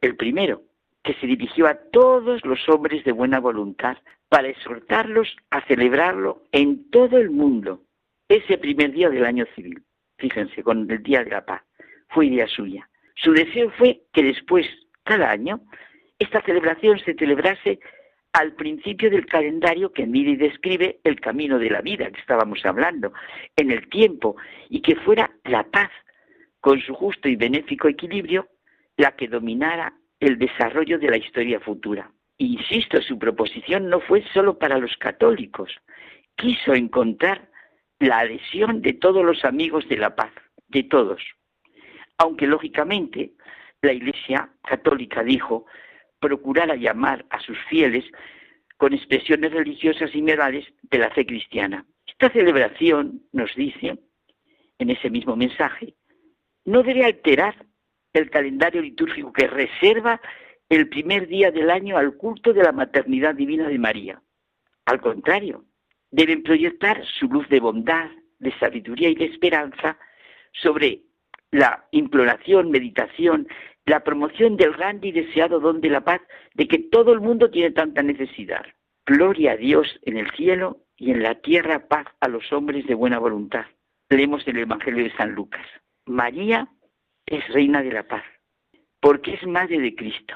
El 0.00 0.16
primero, 0.16 0.62
que 1.02 1.14
se 1.14 1.26
dirigió 1.26 1.66
a 1.66 1.74
todos 1.92 2.44
los 2.44 2.68
hombres 2.68 3.04
de 3.04 3.12
buena 3.12 3.40
voluntad 3.40 3.96
para 4.28 4.48
exhortarlos 4.48 5.36
a 5.50 5.60
celebrarlo 5.66 6.42
en 6.52 6.90
todo 6.90 7.18
el 7.18 7.30
mundo, 7.30 7.82
ese 8.28 8.58
primer 8.58 8.92
día 8.92 9.08
del 9.08 9.24
año 9.24 9.46
civil 9.54 9.86
fíjense, 10.18 10.62
con 10.62 10.90
el 10.90 11.02
Día 11.02 11.24
de 11.24 11.30
la 11.30 11.44
Paz, 11.44 11.62
fue 12.08 12.26
idea 12.26 12.46
suya. 12.46 12.88
Su 13.14 13.32
deseo 13.32 13.70
fue 13.72 14.02
que 14.12 14.22
después, 14.22 14.66
cada 15.04 15.30
año, 15.30 15.60
esta 16.18 16.42
celebración 16.42 16.98
se 17.00 17.14
celebrase 17.14 17.78
al 18.36 18.52
principio 18.52 19.08
del 19.08 19.24
calendario 19.24 19.94
que 19.94 20.04
mide 20.04 20.32
y 20.32 20.36
describe 20.36 21.00
el 21.04 21.18
camino 21.20 21.58
de 21.58 21.70
la 21.70 21.80
vida 21.80 22.10
que 22.10 22.20
estábamos 22.20 22.66
hablando, 22.66 23.14
en 23.56 23.70
el 23.70 23.88
tiempo, 23.88 24.36
y 24.68 24.82
que 24.82 24.94
fuera 24.94 25.30
la 25.44 25.64
paz, 25.64 25.90
con 26.60 26.78
su 26.82 26.92
justo 26.92 27.30
y 27.30 27.36
benéfico 27.36 27.88
equilibrio, 27.88 28.46
la 28.98 29.16
que 29.16 29.28
dominara 29.28 29.94
el 30.20 30.38
desarrollo 30.38 30.98
de 30.98 31.08
la 31.08 31.16
historia 31.16 31.60
futura. 31.60 32.10
insisto, 32.36 33.00
su 33.00 33.18
proposición 33.18 33.88
no 33.88 34.00
fue 34.00 34.22
solo 34.34 34.58
para 34.58 34.76
los 34.76 34.94
católicos, 34.98 35.70
quiso 36.36 36.74
encontrar 36.74 37.48
la 38.00 38.18
adhesión 38.18 38.82
de 38.82 38.92
todos 38.92 39.24
los 39.24 39.46
amigos 39.46 39.88
de 39.88 39.96
la 39.96 40.14
paz, 40.14 40.32
de 40.68 40.82
todos. 40.82 41.22
Aunque 42.18 42.46
lógicamente 42.46 43.32
la 43.80 43.94
Iglesia 43.94 44.50
católica 44.62 45.22
dijo 45.22 45.64
procurar 46.20 46.76
llamar 46.78 47.24
a 47.30 47.40
sus 47.40 47.58
fieles 47.68 48.04
con 48.76 48.92
expresiones 48.92 49.52
religiosas 49.52 50.14
y 50.14 50.22
morales 50.22 50.66
de 50.82 50.98
la 50.98 51.10
fe 51.10 51.24
cristiana. 51.26 51.84
Esta 52.06 52.30
celebración, 52.30 53.22
nos 53.32 53.54
dice 53.54 53.98
en 54.78 54.90
ese 54.90 55.10
mismo 55.10 55.36
mensaje, 55.36 55.94
no 56.64 56.82
debe 56.82 57.04
alterar 57.04 57.54
el 58.12 58.30
calendario 58.30 58.82
litúrgico 58.82 59.32
que 59.32 59.46
reserva 59.46 60.20
el 60.68 60.88
primer 60.88 61.28
día 61.28 61.50
del 61.50 61.70
año 61.70 61.96
al 61.96 62.16
culto 62.16 62.52
de 62.52 62.62
la 62.62 62.72
maternidad 62.72 63.34
divina 63.34 63.68
de 63.68 63.78
María. 63.78 64.22
Al 64.86 65.00
contrario, 65.00 65.64
deben 66.10 66.42
proyectar 66.42 67.04
su 67.04 67.26
luz 67.28 67.48
de 67.48 67.60
bondad, 67.60 68.10
de 68.38 68.52
sabiduría 68.58 69.08
y 69.08 69.14
de 69.14 69.26
esperanza 69.26 69.98
sobre 70.52 71.02
la 71.50 71.86
imploración, 71.92 72.70
meditación, 72.70 73.48
la 73.86 74.00
promoción 74.00 74.56
del 74.56 74.72
grande 74.72 75.08
y 75.08 75.12
deseado 75.12 75.60
don 75.60 75.80
de 75.80 75.90
la 75.90 76.02
paz, 76.02 76.20
de 76.54 76.66
que 76.66 76.78
todo 76.78 77.12
el 77.12 77.20
mundo 77.20 77.50
tiene 77.50 77.70
tanta 77.70 78.02
necesidad. 78.02 78.66
Gloria 79.06 79.52
a 79.52 79.56
Dios 79.56 80.00
en 80.02 80.16
el 80.16 80.30
cielo 80.32 80.82
y 80.96 81.12
en 81.12 81.22
la 81.22 81.36
tierra 81.36 81.86
paz 81.86 82.06
a 82.20 82.28
los 82.28 82.52
hombres 82.52 82.84
de 82.86 82.94
buena 82.94 83.20
voluntad. 83.20 83.64
Leemos 84.10 84.46
el 84.48 84.58
Evangelio 84.58 85.04
de 85.04 85.16
San 85.16 85.32
Lucas. 85.32 85.64
María 86.04 86.68
es 87.26 87.46
reina 87.48 87.82
de 87.82 87.92
la 87.92 88.02
paz, 88.02 88.24
porque 89.00 89.34
es 89.34 89.46
madre 89.46 89.78
de 89.78 89.94
Cristo. 89.94 90.34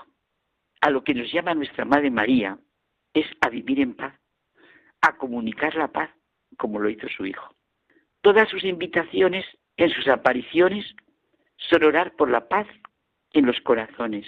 A 0.80 0.90
lo 0.90 1.02
que 1.02 1.14
nos 1.14 1.30
llama 1.32 1.54
nuestra 1.54 1.84
Madre 1.84 2.10
María 2.10 2.58
es 3.12 3.26
a 3.40 3.48
vivir 3.48 3.80
en 3.80 3.94
paz, 3.94 4.14
a 5.00 5.16
comunicar 5.16 5.74
la 5.74 5.88
paz, 5.88 6.10
como 6.56 6.78
lo 6.78 6.88
hizo 6.88 7.08
su 7.08 7.26
Hijo. 7.26 7.54
Todas 8.22 8.48
sus 8.48 8.64
invitaciones 8.64 9.44
en 9.76 9.90
sus 9.90 10.06
apariciones 10.08 10.86
son 11.56 11.84
orar 11.84 12.14
por 12.16 12.30
la 12.30 12.48
paz 12.48 12.66
en 13.32 13.46
los 13.46 13.60
corazones, 13.60 14.26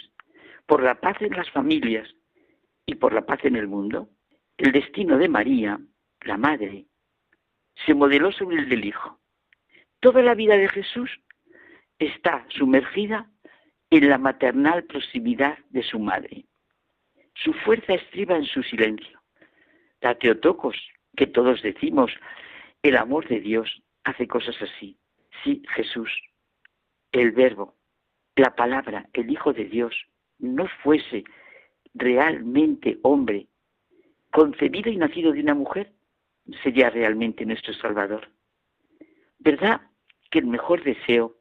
por 0.66 0.82
la 0.82 1.00
paz 1.00 1.20
en 1.20 1.32
las 1.32 1.50
familias 1.50 2.08
y 2.86 2.94
por 2.94 3.12
la 3.12 3.22
paz 3.22 3.44
en 3.44 3.56
el 3.56 3.68
mundo. 3.68 4.08
El 4.56 4.72
destino 4.72 5.18
de 5.18 5.28
María, 5.28 5.80
la 6.22 6.36
Madre, 6.36 6.86
se 7.86 7.94
modeló 7.94 8.32
sobre 8.32 8.58
el 8.58 8.68
del 8.68 8.84
Hijo. 8.84 9.18
Toda 10.00 10.22
la 10.22 10.34
vida 10.34 10.56
de 10.56 10.68
Jesús 10.68 11.10
está 11.98 12.44
sumergida 12.48 13.30
en 13.90 14.08
la 14.08 14.18
maternal 14.18 14.84
proximidad 14.84 15.58
de 15.70 15.82
su 15.82 15.98
madre. 15.98 16.46
Su 17.34 17.52
fuerza 17.52 17.94
estriba 17.94 18.36
en 18.36 18.44
su 18.44 18.62
silencio. 18.62 19.20
La 20.00 20.14
Teotocos, 20.16 20.76
que 21.16 21.26
todos 21.26 21.62
decimos, 21.62 22.12
el 22.82 22.96
amor 22.96 23.28
de 23.28 23.40
Dios 23.40 23.82
hace 24.04 24.26
cosas 24.26 24.56
así. 24.60 24.98
Sí, 25.44 25.62
Jesús, 25.74 26.10
el 27.12 27.32
Verbo, 27.32 27.76
la 28.36 28.54
palabra, 28.54 29.08
el 29.12 29.30
Hijo 29.30 29.52
de 29.52 29.64
Dios, 29.64 29.94
no 30.38 30.66
fuese 30.82 31.24
realmente 31.94 32.98
hombre, 33.02 33.46
concebido 34.30 34.90
y 34.90 34.96
nacido 34.96 35.32
de 35.32 35.40
una 35.40 35.54
mujer, 35.54 35.92
sería 36.62 36.90
realmente 36.90 37.44
nuestro 37.44 37.74
Salvador. 37.74 38.28
¿Verdad 39.38 39.82
que 40.30 40.38
el 40.38 40.46
mejor 40.46 40.82
deseo 40.82 41.36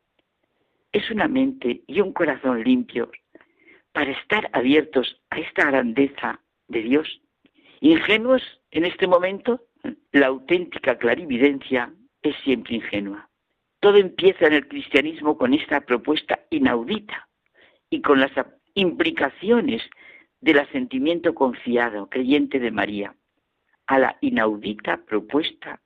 es 0.92 1.10
una 1.10 1.28
mente 1.28 1.84
y 1.88 2.02
un 2.02 2.12
corazón 2.12 2.64
limpios 2.64 3.10
para 3.94 4.12
estar 4.12 4.50
abiertos 4.54 5.22
a 5.30 5.40
esta 5.40 5.66
grandeza 5.66 6.42
de 6.68 6.82
Dios? 6.82 7.22
Ingenuos 7.80 8.44
en 8.72 8.86
este 8.86 9.08
momento, 9.08 9.62
la 10.12 10.28
auténtica 10.28 10.98
clarividencia 10.98 11.94
es 12.22 12.36
siempre 12.44 12.76
ingenua. 12.76 13.31
Todo 13.82 13.98
empieza 13.98 14.46
en 14.46 14.54
el 14.54 14.68
cristianismo 14.68 15.38
con 15.38 15.56
esta 15.56 15.82
propuesta 15.82 16.40
inaudita 16.52 17.28
y 17.90 18.02
con 18.02 18.20
las 18.20 18.32
implicaciones 18.76 19.82
del 20.40 20.60
asentimiento 20.60 21.34
confiado, 21.34 22.08
creyente 22.08 22.60
de 22.60 22.70
María, 22.70 23.16
a 23.88 23.98
la 23.98 24.18
inaudita 24.22 24.98
propuesta 24.98 25.82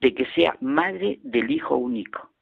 de 0.00 0.12
que 0.12 0.26
sea 0.34 0.56
madre 0.60 1.20
del 1.22 1.52
Hijo 1.52 1.76
único, 1.76 2.32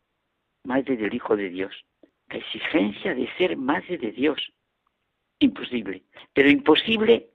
madre 0.65 0.97
del 0.97 1.13
Hijo 1.13 1.37
de 1.37 1.51
Dios. 1.51 1.85
La 2.31 2.39
exigencia 2.39 3.15
de 3.15 3.29
ser 3.37 3.59
madre 3.59 3.99
de 3.99 4.11
Dios. 4.11 4.55
Imposible. 5.39 6.03
Pero 6.33 6.49
imposible, 6.49 7.29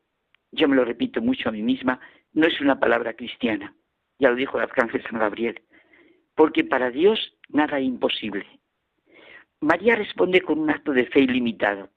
yo 0.52 0.68
me 0.68 0.76
lo 0.76 0.86
repito 0.86 1.22
mucho 1.22 1.50
a 1.50 1.52
mí 1.52 1.62
misma, 1.62 2.00
no 2.34 2.48
es 2.48 2.60
una 2.62 2.80
palabra 2.80 3.13
cristiana. 3.13 3.76
Ya 4.18 4.32
lo 4.32 4.36
dijo 4.36 4.58
el 4.58 4.63
arcángel 4.63 5.04
San 5.04 5.20
Gabriel 5.20 5.62
porque 6.36 6.63
para 6.63 6.89
Dios 6.89 7.38
nada 7.50 7.80
es 7.80 7.86
imposible. 7.86 8.46
María 9.62 9.96
responde 9.96 10.41
con 10.41 10.60
un 10.60 10.69
acto 10.69 10.91
de 10.91 11.06
fe 11.06 11.22
ilimitado, 11.22 11.89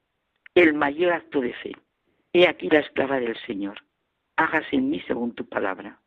el 0.55 0.73
mayor 0.73 1.13
acto 1.13 1.41
de 1.41 1.53
fe. 1.53 1.75
He 2.33 2.47
aquí 2.47 2.69
la 2.69 2.79
esclava 2.79 3.19
del 3.19 3.37
Señor, 3.45 3.83
hágase 4.35 4.75
en 4.75 4.89
mí 4.89 5.01
según 5.07 5.33
tu 5.33 5.47
palabra. 5.47 5.99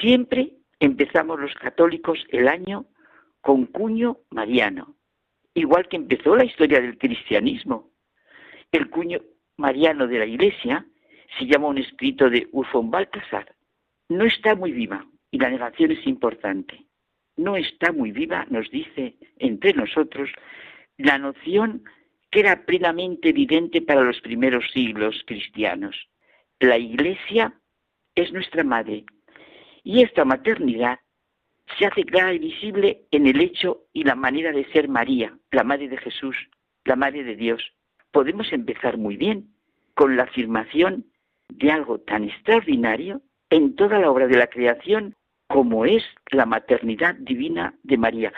Siempre 0.00 0.52
empezamos 0.78 1.40
los 1.40 1.54
católicos 1.54 2.18
el 2.28 2.48
año 2.48 2.86
con 3.40 3.66
cuño 3.66 4.18
mariano, 4.30 4.94
igual 5.54 5.88
que 5.88 5.96
empezó 5.96 6.36
la 6.36 6.44
historia 6.44 6.80
del 6.80 6.98
cristianismo. 6.98 7.90
El 8.70 8.88
cuño 8.90 9.20
mariano 9.56 10.06
de 10.06 10.18
la 10.18 10.26
Iglesia 10.26 10.86
se 11.38 11.46
llama 11.46 11.68
un 11.68 11.78
escrito 11.78 12.28
de 12.28 12.48
Urfón 12.52 12.90
Baltasar. 12.90 13.54
No 14.08 14.24
está 14.24 14.54
muy 14.54 14.72
viva 14.72 15.06
y 15.30 15.38
la 15.38 15.50
negación 15.50 15.92
es 15.92 16.06
importante 16.06 16.89
no 17.36 17.56
está 17.56 17.92
muy 17.92 18.12
viva, 18.12 18.46
nos 18.50 18.70
dice 18.70 19.16
entre 19.38 19.72
nosotros, 19.74 20.30
la 20.98 21.18
noción 21.18 21.84
que 22.30 22.40
era 22.40 22.64
plenamente 22.64 23.30
evidente 23.30 23.82
para 23.82 24.02
los 24.02 24.20
primeros 24.20 24.64
siglos 24.72 25.22
cristianos. 25.26 26.08
La 26.60 26.78
Iglesia 26.78 27.54
es 28.14 28.32
nuestra 28.32 28.62
madre 28.62 29.04
y 29.82 30.02
esta 30.02 30.24
maternidad 30.24 30.98
se 31.78 31.86
hace 31.86 32.04
clara 32.04 32.32
y 32.32 32.38
visible 32.38 33.02
en 33.10 33.26
el 33.26 33.40
hecho 33.40 33.86
y 33.92 34.04
la 34.04 34.14
manera 34.14 34.52
de 34.52 34.70
ser 34.72 34.88
María, 34.88 35.36
la 35.52 35.64
Madre 35.64 35.88
de 35.88 35.96
Jesús, 35.96 36.36
la 36.84 36.96
Madre 36.96 37.24
de 37.24 37.36
Dios. 37.36 37.62
Podemos 38.10 38.52
empezar 38.52 38.98
muy 38.98 39.16
bien 39.16 39.54
con 39.94 40.16
la 40.16 40.24
afirmación 40.24 41.06
de 41.48 41.70
algo 41.70 42.00
tan 42.00 42.24
extraordinario 42.24 43.22
en 43.50 43.74
toda 43.76 43.98
la 43.98 44.10
obra 44.10 44.26
de 44.26 44.36
la 44.36 44.48
creación 44.48 45.16
como 45.50 45.84
es 45.84 46.04
la 46.30 46.46
maternidad 46.46 47.16
divina 47.16 47.74
de 47.82 47.98
María. 47.98 48.32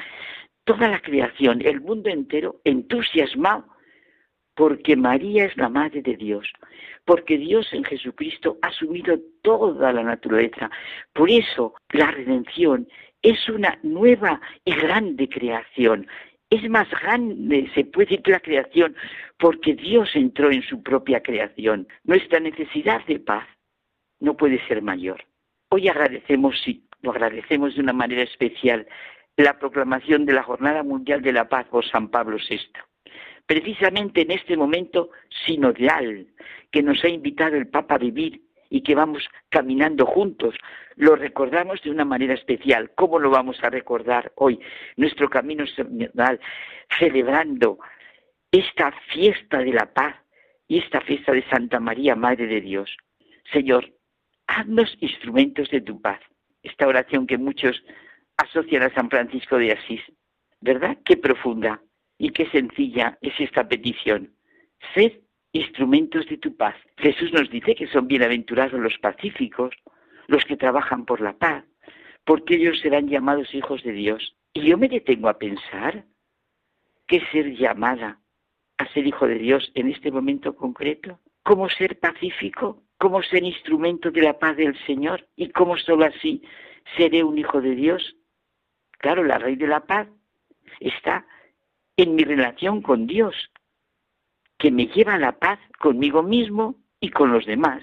Toda 0.64 0.88
la 0.88 1.00
creación, 1.00 1.60
el 1.60 1.80
mundo 1.80 2.08
entero, 2.08 2.60
entusiasmado 2.64 3.66
porque 4.54 4.96
María 4.96 5.44
es 5.46 5.56
la 5.56 5.68
Madre 5.68 6.02
de 6.02 6.16
Dios, 6.16 6.50
porque 7.04 7.36
Dios 7.36 7.68
en 7.72 7.84
Jesucristo 7.84 8.58
ha 8.62 8.68
asumido 8.68 9.18
toda 9.42 9.92
la 9.92 10.02
naturaleza. 10.02 10.70
Por 11.12 11.30
eso 11.30 11.74
la 11.90 12.10
redención 12.10 12.88
es 13.22 13.48
una 13.48 13.78
nueva 13.82 14.40
y 14.64 14.72
grande 14.74 15.28
creación. 15.28 16.06
Es 16.50 16.68
más 16.68 16.88
grande, 16.90 17.70
se 17.74 17.84
puede 17.84 18.16
decir, 18.16 18.28
la 18.28 18.40
creación, 18.40 18.94
porque 19.38 19.74
Dios 19.74 20.10
entró 20.14 20.50
en 20.50 20.62
su 20.62 20.82
propia 20.82 21.22
creación. 21.22 21.88
Nuestra 22.04 22.40
necesidad 22.40 23.04
de 23.06 23.20
paz 23.20 23.46
no 24.20 24.36
puede 24.36 24.64
ser 24.66 24.82
mayor. 24.82 25.24
Hoy 25.70 25.88
agradecemos, 25.88 26.60
sí, 26.62 26.86
lo 27.02 27.10
agradecemos 27.10 27.74
de 27.74 27.80
una 27.80 27.92
manera 27.92 28.22
especial, 28.22 28.86
la 29.36 29.58
proclamación 29.58 30.24
de 30.24 30.32
la 30.32 30.42
Jornada 30.42 30.82
Mundial 30.82 31.20
de 31.20 31.32
la 31.32 31.48
Paz 31.48 31.66
por 31.68 31.84
San 31.84 32.08
Pablo 32.08 32.36
VI. 32.36 32.60
Precisamente 33.46 34.22
en 34.22 34.30
este 34.30 34.56
momento 34.56 35.10
sinodal 35.44 36.28
que 36.70 36.82
nos 36.82 37.02
ha 37.04 37.08
invitado 37.08 37.56
el 37.56 37.68
Papa 37.68 37.96
a 37.96 37.98
vivir 37.98 38.42
y 38.70 38.82
que 38.82 38.94
vamos 38.94 39.28
caminando 39.50 40.06
juntos, 40.06 40.54
lo 40.96 41.16
recordamos 41.16 41.82
de 41.82 41.90
una 41.90 42.04
manera 42.04 42.34
especial. 42.34 42.92
¿Cómo 42.94 43.18
lo 43.18 43.30
vamos 43.30 43.62
a 43.62 43.68
recordar 43.68 44.32
hoy? 44.36 44.60
Nuestro 44.96 45.28
camino 45.28 45.66
sinodal, 45.66 46.40
celebrando 46.98 47.78
esta 48.50 48.92
fiesta 49.12 49.58
de 49.58 49.72
la 49.72 49.92
paz 49.92 50.14
y 50.68 50.78
esta 50.78 51.00
fiesta 51.00 51.32
de 51.32 51.42
Santa 51.48 51.80
María, 51.80 52.14
Madre 52.14 52.46
de 52.46 52.60
Dios. 52.60 52.96
Señor, 53.52 53.92
haznos 54.46 54.96
instrumentos 55.00 55.68
de 55.70 55.80
tu 55.80 56.00
paz 56.00 56.20
esta 56.62 56.86
oración 56.86 57.26
que 57.26 57.38
muchos 57.38 57.82
asocian 58.36 58.82
a 58.82 58.94
San 58.94 59.10
Francisco 59.10 59.58
de 59.58 59.72
Asís. 59.72 60.00
¿Verdad? 60.60 60.98
Qué 61.04 61.16
profunda 61.16 61.82
y 62.18 62.30
qué 62.30 62.48
sencilla 62.50 63.18
es 63.20 63.34
esta 63.40 63.66
petición. 63.66 64.32
Sed 64.94 65.12
instrumentos 65.52 66.26
de 66.28 66.38
tu 66.38 66.56
paz. 66.56 66.76
Jesús 66.96 67.32
nos 67.32 67.50
dice 67.50 67.74
que 67.74 67.88
son 67.88 68.06
bienaventurados 68.06 68.80
los 68.80 68.96
pacíficos, 68.98 69.74
los 70.28 70.44
que 70.44 70.56
trabajan 70.56 71.04
por 71.04 71.20
la 71.20 71.34
paz, 71.34 71.64
porque 72.24 72.54
ellos 72.54 72.80
serán 72.80 73.08
llamados 73.08 73.54
hijos 73.54 73.82
de 73.82 73.92
Dios. 73.92 74.36
Y 74.54 74.62
yo 74.62 74.78
me 74.78 74.88
detengo 74.88 75.28
a 75.28 75.38
pensar 75.38 76.04
que 77.06 77.20
ser 77.32 77.54
llamada 77.56 78.20
a 78.78 78.92
ser 78.92 79.06
hijo 79.06 79.26
de 79.26 79.38
Dios 79.38 79.70
en 79.74 79.88
este 79.88 80.10
momento 80.10 80.56
concreto, 80.56 81.20
cómo 81.42 81.68
ser 81.68 81.98
pacífico, 82.00 82.82
cómo 83.02 83.20
ser 83.20 83.42
instrumento 83.42 84.12
de 84.12 84.22
la 84.22 84.38
paz 84.38 84.56
del 84.56 84.78
Señor 84.86 85.26
y 85.34 85.48
cómo 85.48 85.76
solo 85.76 86.04
así 86.04 86.40
seré 86.96 87.24
un 87.24 87.36
hijo 87.36 87.60
de 87.60 87.74
Dios. 87.74 88.14
Claro, 88.92 89.24
la 89.24 89.38
raíz 89.38 89.58
de 89.58 89.66
la 89.66 89.80
paz 89.80 90.06
está 90.78 91.26
en 91.96 92.14
mi 92.14 92.22
relación 92.22 92.80
con 92.80 93.08
Dios, 93.08 93.34
que 94.56 94.70
me 94.70 94.86
lleva 94.86 95.14
a 95.14 95.18
la 95.18 95.32
paz 95.32 95.58
conmigo 95.80 96.22
mismo 96.22 96.76
y 97.00 97.10
con 97.10 97.32
los 97.32 97.44
demás. 97.44 97.82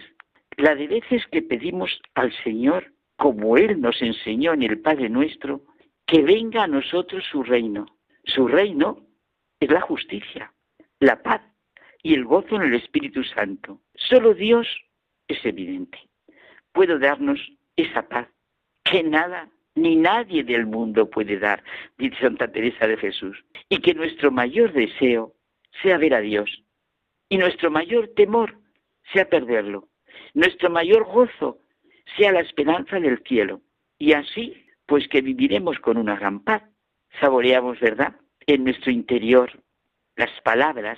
La 0.55 0.73
de 0.73 0.87
veces 0.87 1.27
que 1.33 1.41
pedimos 1.41 2.01
al 2.15 2.31
Señor, 2.45 2.93
como 3.17 3.57
Él 3.57 3.81
nos 3.81 4.01
enseñó 4.01 4.53
en 4.53 4.63
el 4.63 4.79
Padre 4.79 5.09
nuestro, 5.09 5.63
que 6.05 6.23
venga 6.23 6.63
a 6.63 6.67
nosotros 6.67 7.25
su 7.29 7.43
reino. 7.43 7.87
Su 8.23 8.47
reino 8.47 9.05
es 9.59 9.69
la 9.69 9.81
justicia, 9.81 10.53
la 11.01 11.21
paz 11.21 11.41
y 12.03 12.13
el 12.13 12.23
gozo 12.23 12.55
en 12.55 12.61
el 12.61 12.75
Espíritu 12.75 13.21
Santo. 13.25 13.81
Solo 13.95 14.33
Dios 14.33 14.65
es 15.29 15.45
evidente. 15.45 15.97
Puedo 16.73 16.99
darnos 16.99 17.39
esa 17.77 18.07
paz 18.09 18.27
que 18.83 19.03
nada 19.03 19.49
ni 19.75 19.95
nadie 19.95 20.43
del 20.43 20.65
mundo 20.65 21.09
puede 21.09 21.39
dar, 21.39 21.63
dice 21.97 22.17
Santa 22.19 22.51
Teresa 22.51 22.87
de 22.87 22.97
Jesús. 22.97 23.45
Y 23.69 23.77
que 23.79 23.93
nuestro 23.93 24.31
mayor 24.31 24.73
deseo 24.73 25.33
sea 25.81 25.97
ver 25.97 26.15
a 26.15 26.19
Dios. 26.19 26.63
Y 27.29 27.37
nuestro 27.37 27.71
mayor 27.71 28.09
temor 28.15 28.57
sea 29.13 29.29
perderlo. 29.29 29.87
Nuestro 30.33 30.69
mayor 30.69 31.05
gozo 31.05 31.59
sea 32.17 32.31
la 32.31 32.41
esperanza 32.41 32.99
del 32.99 33.23
cielo. 33.23 33.61
Y 33.97 34.13
así, 34.13 34.65
pues 34.85 35.07
que 35.07 35.21
viviremos 35.21 35.79
con 35.79 35.97
una 35.97 36.17
gran 36.17 36.43
paz. 36.43 36.63
Saboreamos, 37.21 37.79
¿verdad?, 37.79 38.15
en 38.45 38.63
nuestro 38.63 38.91
interior 38.91 39.51
las 40.15 40.31
palabras 40.41 40.97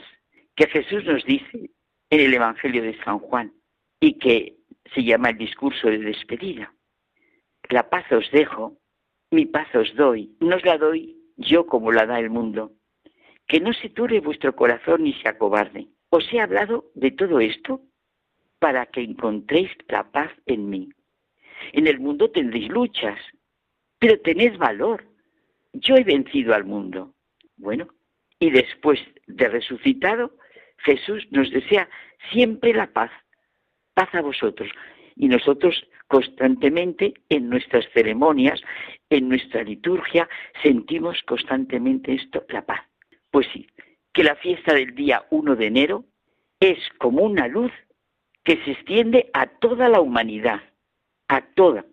que 0.56 0.67
Jesús 0.67 1.04
nos 1.06 1.24
dice 1.26 1.70
en 2.10 2.20
el 2.20 2.34
Evangelio 2.34 2.82
de 2.82 2.98
San 3.04 3.20
Juan 3.20 3.54
y 4.02 4.18
que 4.18 4.58
se 4.94 5.04
llama 5.04 5.30
el 5.30 5.38
discurso 5.38 5.88
de 5.88 6.00
despedida. 6.00 6.74
La 7.70 7.90
paz 7.90 8.12
os 8.12 8.30
dejo, 8.32 8.78
mi 9.30 9.46
paz 9.46 9.74
os 9.74 9.96
doy, 9.96 10.36
no 10.42 10.58
os 10.58 10.66
la 10.66 10.78
doy 10.78 11.16
yo 11.38 11.66
como 11.66 11.92
la 11.92 12.06
da 12.06 12.20
el 12.20 12.30
mundo. 12.30 12.74
Que 13.48 13.62
no 13.62 13.72
se 13.74 13.90
ture 13.90 14.20
vuestro 14.20 14.56
corazón 14.56 15.04
ni 15.04 15.14
se 15.14 15.30
acobarde. 15.30 15.88
Os 16.10 16.26
he 16.34 16.42
hablado 16.42 16.92
de 16.96 17.12
todo 17.12 17.40
esto 17.40 17.82
para 18.60 18.86
que 18.88 19.02
encontréis 19.02 19.72
la 19.88 20.12
paz 20.12 20.32
en 20.46 20.70
mí. 20.70 20.90
En 21.74 21.88
el 21.88 22.00
mundo 22.00 22.30
tendréis 22.32 22.70
luchas, 22.70 23.20
pero 24.00 24.20
tened 24.20 24.58
valor. 24.58 25.06
Yo 25.74 25.96
he 25.96 26.04
vencido 26.04 26.54
al 26.54 26.66
mundo. 26.66 27.14
Bueno, 27.58 27.88
y 28.40 28.50
después 28.50 29.00
de 29.28 29.48
resucitado, 29.48 30.36
Jesús 30.80 31.28
nos 31.32 31.50
desea 31.52 31.88
siempre 32.32 32.74
la 32.74 32.88
paz. 32.92 33.12
Paz 33.93 34.13
a 34.13 34.21
vosotros. 34.21 34.69
Y 35.15 35.27
nosotros 35.27 35.86
constantemente 36.08 37.13
en 37.30 37.49
nuestras 37.49 37.86
ceremonias, 37.93 38.62
en 39.10 39.30
nuestra 39.30 39.63
liturgia, 39.63 40.27
sentimos 40.62 41.21
constantemente 41.23 42.13
esto, 42.13 42.45
la 42.49 42.65
paz. 42.65 42.82
Pues 43.30 43.47
sí, 43.54 43.67
que 44.13 44.23
la 44.23 44.36
fiesta 44.36 44.73
del 44.73 44.93
día 44.95 45.25
1 45.30 45.56
de 45.56 45.67
enero 45.67 46.06
es 46.60 46.77
como 46.97 47.23
una 47.23 47.47
luz 47.47 47.71
que 48.43 48.58
se 48.63 48.71
extiende 48.71 49.30
a 49.34 49.47
toda 49.47 49.89
la 49.89 50.01
humanidad, 50.01 50.62
a 51.27 51.41
toda, 51.41 51.86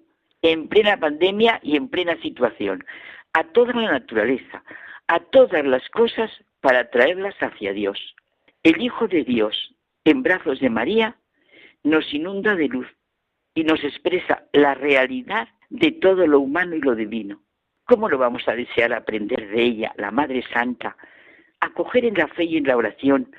en 0.42 0.68
plena 0.68 0.96
pandemia 0.96 1.60
y 1.62 1.76
en 1.76 1.88
plena 1.88 2.20
situación, 2.20 2.84
a 3.32 3.44
toda 3.44 3.72
la 3.74 3.92
naturaleza, 3.92 4.64
a 5.06 5.20
todas 5.20 5.64
las 5.64 5.88
cosas 5.90 6.30
para 6.60 6.90
traerlas 6.90 7.34
hacia 7.40 7.72
Dios. 7.72 8.14
El 8.62 8.82
Hijo 8.82 9.06
de 9.06 9.24
Dios, 9.24 9.74
en 10.04 10.22
brazos 10.22 10.60
de 10.60 10.70
María, 10.70 11.16
nos 11.84 12.12
inunda 12.12 12.54
de 12.54 12.68
luz 12.68 12.86
y 13.54 13.64
nos 13.64 13.82
expresa 13.82 14.44
la 14.52 14.74
realidad 14.74 15.48
de 15.70 15.92
todo 15.92 16.26
lo 16.26 16.40
humano 16.40 16.76
y 16.76 16.80
lo 16.80 16.94
divino. 16.94 17.42
¿Cómo 17.84 18.08
lo 18.08 18.18
vamos 18.18 18.46
a 18.46 18.54
desear 18.54 18.92
aprender 18.92 19.48
de 19.48 19.62
ella, 19.62 19.94
la 19.96 20.10
Madre 20.10 20.44
Santa, 20.52 20.96
acoger 21.60 22.04
en 22.04 22.14
la 22.14 22.28
fe 22.28 22.44
y 22.44 22.56
en 22.58 22.64
la 22.64 22.76
oración 22.76 23.34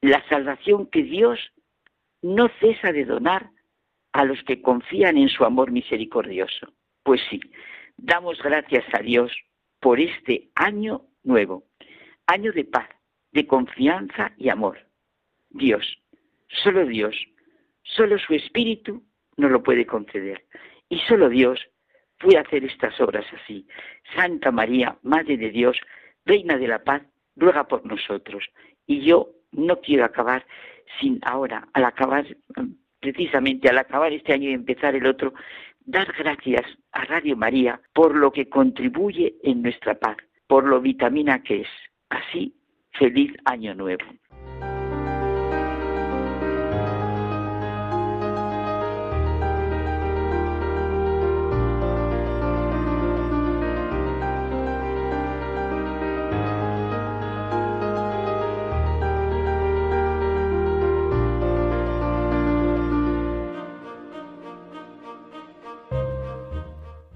la 0.00 0.26
salvación 0.28 0.86
que 0.86 1.02
Dios 1.02 1.52
no 2.22 2.48
cesa 2.60 2.92
de 2.92 3.04
donar 3.04 3.50
a 4.12 4.24
los 4.24 4.42
que 4.44 4.62
confían 4.62 5.18
en 5.18 5.28
su 5.28 5.44
amor 5.44 5.70
misericordioso? 5.70 6.72
Pues 7.02 7.20
sí, 7.28 7.40
damos 7.96 8.40
gracias 8.42 8.84
a 8.92 9.00
Dios 9.02 9.32
por 9.80 10.00
este 10.00 10.48
año 10.54 11.02
nuevo, 11.24 11.64
año 12.26 12.52
de 12.52 12.64
paz, 12.64 12.88
de 13.32 13.46
confianza 13.46 14.32
y 14.36 14.48
amor. 14.48 14.78
Dios, 15.50 15.98
solo 16.62 16.86
Dios, 16.86 17.16
solo 17.96 18.18
su 18.18 18.34
Espíritu 18.34 19.02
nos 19.36 19.50
lo 19.50 19.62
puede 19.62 19.86
conceder. 19.86 20.44
Y 20.88 20.98
solo 21.00 21.28
Dios 21.28 21.60
puede 22.18 22.38
hacer 22.38 22.64
estas 22.64 23.00
obras 23.00 23.26
así. 23.32 23.66
Santa 24.14 24.50
María, 24.50 24.96
Madre 25.02 25.36
de 25.36 25.50
Dios, 25.50 25.78
Reina 26.24 26.58
de 26.58 26.68
la 26.68 26.82
Paz, 26.82 27.02
ruega 27.36 27.64
por 27.68 27.84
nosotros. 27.86 28.44
Y 28.86 29.00
yo 29.00 29.30
no 29.52 29.80
quiero 29.80 30.04
acabar 30.04 30.44
sin 31.00 31.20
ahora, 31.22 31.68
al 31.72 31.84
acabar, 31.84 32.26
precisamente 33.00 33.68
al 33.68 33.78
acabar 33.78 34.12
este 34.12 34.32
año 34.32 34.50
y 34.50 34.54
empezar 34.54 34.94
el 34.94 35.06
otro, 35.06 35.34
dar 35.80 36.12
gracias 36.18 36.64
a 36.92 37.04
Radio 37.04 37.36
María 37.36 37.80
por 37.92 38.14
lo 38.14 38.32
que 38.32 38.48
contribuye 38.48 39.36
en 39.42 39.62
nuestra 39.62 39.94
paz, 39.94 40.16
por 40.46 40.64
lo 40.64 40.80
vitamina 40.80 41.42
que 41.42 41.62
es. 41.62 41.68
Así, 42.08 42.54
feliz 42.92 43.32
año 43.44 43.74
nuevo. 43.74 44.04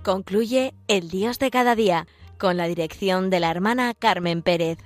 Concluye 0.03 0.75
El 0.89 1.11
Dios 1.11 1.39
de 1.39 1.53
cada 1.53 1.77
día 1.77 2.09
con 2.37 2.57
la 2.57 2.67
dirección 2.67 3.31
de 3.31 3.39
la 3.39 3.53
hermana 3.53 3.95
Carmen 3.95 4.43
Pérez. 4.43 4.79